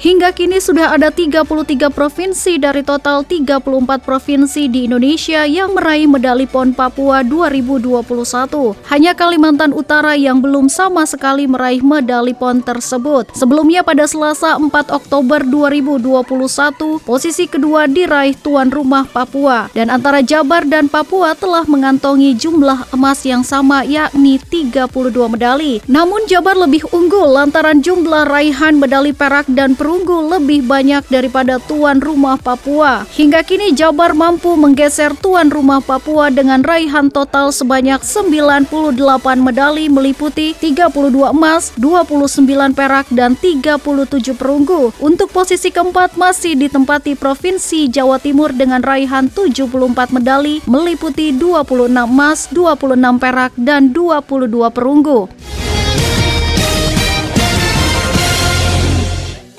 Hingga 0.00 0.32
kini 0.32 0.64
sudah 0.64 0.96
ada 0.96 1.12
33 1.12 1.44
provinsi 1.92 2.56
dari 2.56 2.80
total 2.80 3.20
34 3.20 3.60
provinsi 4.00 4.72
di 4.72 4.88
Indonesia 4.88 5.44
yang 5.44 5.73
meraih 5.74 6.06
medali 6.06 6.46
PON 6.46 6.70
Papua 6.70 7.26
2021. 7.26 8.78
Hanya 8.86 9.12
Kalimantan 9.18 9.74
Utara 9.74 10.14
yang 10.14 10.38
belum 10.38 10.70
sama 10.70 11.02
sekali 11.02 11.50
meraih 11.50 11.82
medali 11.82 12.30
PON 12.30 12.62
tersebut. 12.62 13.34
Sebelumnya 13.34 13.82
pada 13.82 14.06
Selasa 14.06 14.54
4 14.54 14.70
Oktober 14.94 15.42
2021, 15.42 17.02
posisi 17.02 17.50
kedua 17.50 17.90
diraih 17.90 18.38
tuan 18.38 18.70
rumah 18.70 19.02
Papua 19.10 19.66
dan 19.74 19.90
antara 19.90 20.22
Jabar 20.22 20.62
dan 20.62 20.86
Papua 20.86 21.34
telah 21.34 21.66
mengantongi 21.66 22.38
jumlah 22.38 22.94
emas 22.94 23.26
yang 23.26 23.42
sama 23.42 23.82
yakni 23.82 24.38
32 24.38 24.86
medali. 25.26 25.82
Namun 25.90 26.30
Jabar 26.30 26.54
lebih 26.54 26.86
unggul 26.94 27.34
lantaran 27.34 27.82
jumlah 27.82 28.30
raihan 28.30 28.78
medali 28.78 29.10
perak 29.10 29.50
dan 29.50 29.74
perunggu 29.74 30.38
lebih 30.38 30.62
banyak 30.62 31.02
daripada 31.10 31.58
tuan 31.66 31.98
rumah 31.98 32.38
Papua. 32.38 33.02
Hingga 33.10 33.42
kini 33.42 33.74
Jabar 33.74 34.14
mampu 34.14 34.54
menggeser 34.54 35.18
tuan 35.18 35.50
rumah 35.50 35.63
Papua 35.64 36.28
dengan 36.28 36.60
raihan 36.60 37.08
total 37.08 37.48
sebanyak 37.48 38.04
98 38.04 39.00
medali 39.40 39.88
meliputi 39.88 40.52
32 40.60 41.32
emas, 41.32 41.72
29 41.80 42.76
perak, 42.76 43.08
dan 43.08 43.32
37 43.40 44.36
perunggu. 44.36 44.92
Untuk 45.00 45.32
posisi 45.32 45.72
keempat 45.72 46.20
masih 46.20 46.52
ditempati 46.60 47.16
Provinsi 47.16 47.88
Jawa 47.88 48.20
Timur 48.20 48.52
dengan 48.52 48.84
raihan 48.84 49.32
74 49.32 50.12
medali 50.12 50.60
meliputi 50.68 51.32
26 51.32 51.88
emas, 52.04 52.52
26 52.52 53.16
perak, 53.16 53.56
dan 53.56 53.96
22 53.96 54.68
perunggu. 54.68 55.32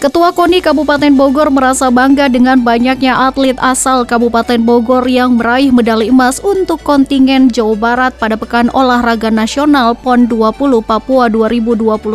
Ketua 0.05 0.29
KONI 0.37 0.61
Kabupaten 0.61 1.17
Bogor 1.17 1.49
merasa 1.49 1.89
bangga 1.89 2.29
dengan 2.29 2.61
banyaknya 2.61 3.25
atlet 3.25 3.57
asal 3.57 4.05
Kabupaten 4.05 4.61
Bogor 4.61 5.01
yang 5.09 5.41
meraih 5.41 5.73
medali 5.73 6.13
emas 6.13 6.37
untuk 6.45 6.77
kontingen 6.85 7.49
Jawa 7.49 7.73
Barat 7.73 8.13
pada 8.13 8.37
Pekan 8.37 8.69
Olahraga 8.69 9.33
Nasional 9.33 9.97
PON 9.97 10.29
20 10.29 10.85
Papua 10.85 11.25
2021. 11.25 12.05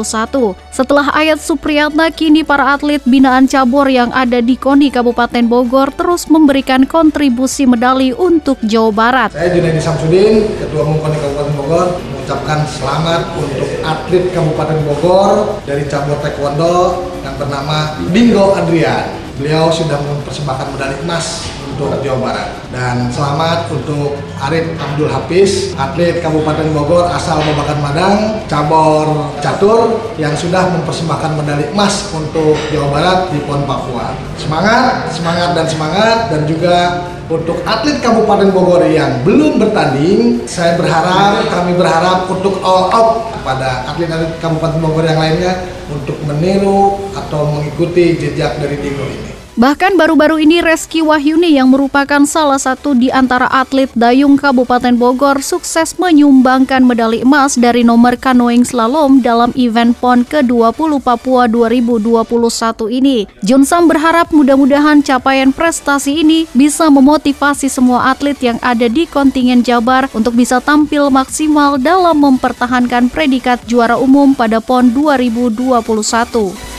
Setelah 0.71 1.11
Ayat 1.11 1.43
Supriyatna, 1.43 2.15
kini 2.15 2.47
para 2.47 2.79
atlet 2.79 3.03
binaan 3.03 3.51
cabur 3.51 3.91
yang 3.91 4.15
ada 4.15 4.39
di 4.39 4.55
KONI 4.55 4.95
Kabupaten 4.95 5.51
Bogor 5.51 5.91
terus 5.91 6.31
memberikan 6.31 6.87
kontribusi 6.87 7.67
medali 7.67 8.15
untuk 8.15 8.63
Jawa 8.63 8.95
Barat. 8.95 9.35
Saya 9.35 9.51
Junaidi 9.51 9.83
Samsudin, 9.83 10.47
Ketua 10.63 10.87
KONI 10.87 11.19
Kabupaten 11.19 11.53
Bogor, 11.59 11.99
mengucapkan 12.31 12.63
selamat 12.63 13.23
untuk 13.43 13.67
atlet 13.83 14.31
Kabupaten 14.31 14.79
Bogor 14.87 15.59
dari 15.67 15.83
cabur 15.91 16.15
taekwondo 16.23 17.11
yang 17.27 17.35
bernama 17.35 17.99
Bingo 18.15 18.55
Adrian. 18.55 19.19
Beliau 19.35 19.67
sudah 19.75 19.99
mempersembahkan 19.99 20.79
medali 20.79 20.95
emas 21.03 21.51
untuk 21.75 21.91
Jawa 22.07 22.31
Barat. 22.31 22.49
Dan 22.71 23.11
selamat 23.11 23.67
untuk 23.75 24.15
Arif 24.47 24.63
Abdul 24.79 25.11
Hafiz, 25.11 25.75
atlet 25.75 26.23
Kabupaten 26.23 26.71
Bogor 26.71 27.11
asal 27.11 27.43
Babakan 27.43 27.83
Madang, 27.83 28.17
cabur 28.47 29.35
catur 29.43 29.99
yang 30.15 30.31
sudah 30.39 30.71
mempersembahkan 30.71 31.35
medali 31.35 31.67
emas 31.75 32.15
untuk 32.15 32.55
Jawa 32.71 32.95
Barat 32.95 33.19
di 33.35 33.43
PON 33.43 33.67
Papua. 33.67 34.15
Semangat, 34.39 35.11
semangat 35.11 35.59
dan 35.59 35.67
semangat 35.67 36.31
dan 36.31 36.47
juga 36.47 36.77
untuk 37.31 37.63
atlet 37.63 38.03
Kabupaten 38.03 38.51
Bogor 38.51 38.83
yang 38.91 39.23
belum 39.23 39.63
bertanding, 39.63 40.43
saya 40.51 40.75
berharap, 40.75 41.47
kami 41.47 41.79
berharap 41.79 42.27
untuk 42.27 42.59
all 42.67 42.91
out 42.91 43.31
kepada 43.39 43.87
atlet-atlet 43.87 44.35
Kabupaten 44.43 44.83
Bogor 44.83 45.07
yang 45.07 45.23
lainnya 45.23 45.63
untuk 45.95 46.19
meniru 46.27 46.99
atau 47.15 47.47
mengikuti 47.55 48.19
jejak 48.19 48.59
dari 48.59 48.77
Dingo 48.83 49.07
ini. 49.07 49.40
Bahkan 49.61 50.01
baru-baru 50.01 50.41
ini 50.41 50.65
Reski 50.65 51.05
Wahyuni 51.05 51.53
yang 51.53 51.69
merupakan 51.69 52.25
salah 52.25 52.57
satu 52.57 52.97
di 52.97 53.13
antara 53.13 53.45
atlet 53.45 53.93
dayung 53.93 54.41
Kabupaten 54.41 54.97
Bogor 54.97 55.45
sukses 55.45 56.01
menyumbangkan 56.01 56.81
medali 56.81 57.21
emas 57.21 57.61
dari 57.61 57.85
nomor 57.85 58.17
kanoing 58.17 58.65
slalom 58.65 59.21
dalam 59.21 59.53
event 59.61 59.93
PON 60.01 60.25
ke-20 60.25 61.05
Papua 61.05 61.45
2021 61.45 62.25
ini. 62.89 63.29
Jonsam 63.45 63.85
berharap 63.85 64.33
mudah-mudahan 64.33 65.05
capaian 65.05 65.53
prestasi 65.53 66.25
ini 66.25 66.49
bisa 66.57 66.89
memotivasi 66.89 67.69
semua 67.69 68.17
atlet 68.17 68.41
yang 68.41 68.57
ada 68.65 68.89
di 68.89 69.05
kontingen 69.05 69.61
Jabar 69.61 70.09
untuk 70.17 70.41
bisa 70.41 70.65
tampil 70.65 71.13
maksimal 71.13 71.77
dalam 71.77 72.17
mempertahankan 72.17 73.13
predikat 73.13 73.61
juara 73.69 74.01
umum 74.01 74.33
pada 74.33 74.57
PON 74.65 74.89
2021. 74.97 76.70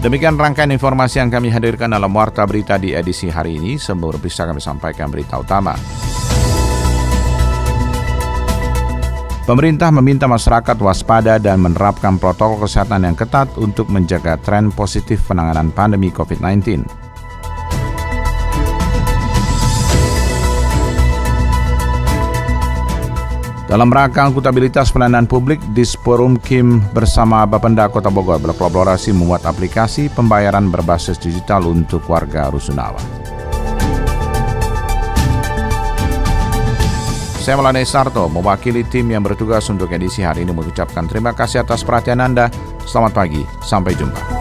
Demikian 0.00 0.40
rangkaian 0.40 0.72
informasi 0.72 1.20
yang 1.20 1.28
kami 1.28 1.52
hadirkan 1.52 1.92
dalam 1.92 2.08
Warta 2.16 2.48
Berita 2.48 2.80
di 2.80 2.96
edisi 2.96 3.28
hari 3.28 3.60
ini. 3.60 3.76
Sebelum 3.76 4.16
bisa 4.16 4.48
kami 4.48 4.56
sampaikan 4.56 5.12
berita 5.12 5.36
utama. 5.36 5.76
Pemerintah 9.44 9.92
meminta 9.92 10.24
masyarakat 10.24 10.78
waspada 10.80 11.36
dan 11.36 11.60
menerapkan 11.60 12.16
protokol 12.16 12.64
kesehatan 12.64 13.12
yang 13.12 13.16
ketat 13.18 13.52
untuk 13.60 13.92
menjaga 13.92 14.40
tren 14.40 14.72
positif 14.72 15.20
penanganan 15.28 15.68
pandemi 15.68 16.08
COVID-19. 16.08 16.99
Dalam 23.70 23.86
rangka 23.86 24.26
akuntabilitas 24.26 24.90
pelayanan 24.90 25.30
publik, 25.30 25.62
Disporum 25.70 26.34
Kim 26.42 26.82
bersama 26.90 27.46
Bapenda 27.46 27.86
Kota 27.86 28.10
Bogor 28.10 28.42
berkolaborasi 28.42 29.14
membuat 29.14 29.46
aplikasi 29.46 30.10
pembayaran 30.10 30.74
berbasis 30.74 31.14
digital 31.22 31.62
untuk 31.70 32.02
warga 32.10 32.50
Rusunawa. 32.50 32.98
Saya 37.38 37.54
Melani 37.62 37.86
Sarto, 37.86 38.26
mewakili 38.26 38.82
tim 38.82 39.06
yang 39.06 39.22
bertugas 39.22 39.70
untuk 39.70 39.94
edisi 39.94 40.26
hari 40.26 40.42
ini 40.42 40.50
mengucapkan 40.50 41.06
terima 41.06 41.30
kasih 41.30 41.62
atas 41.62 41.86
perhatian 41.86 42.18
Anda. 42.18 42.50
Selamat 42.90 43.22
pagi, 43.22 43.46
sampai 43.62 43.94
jumpa. 43.94 44.39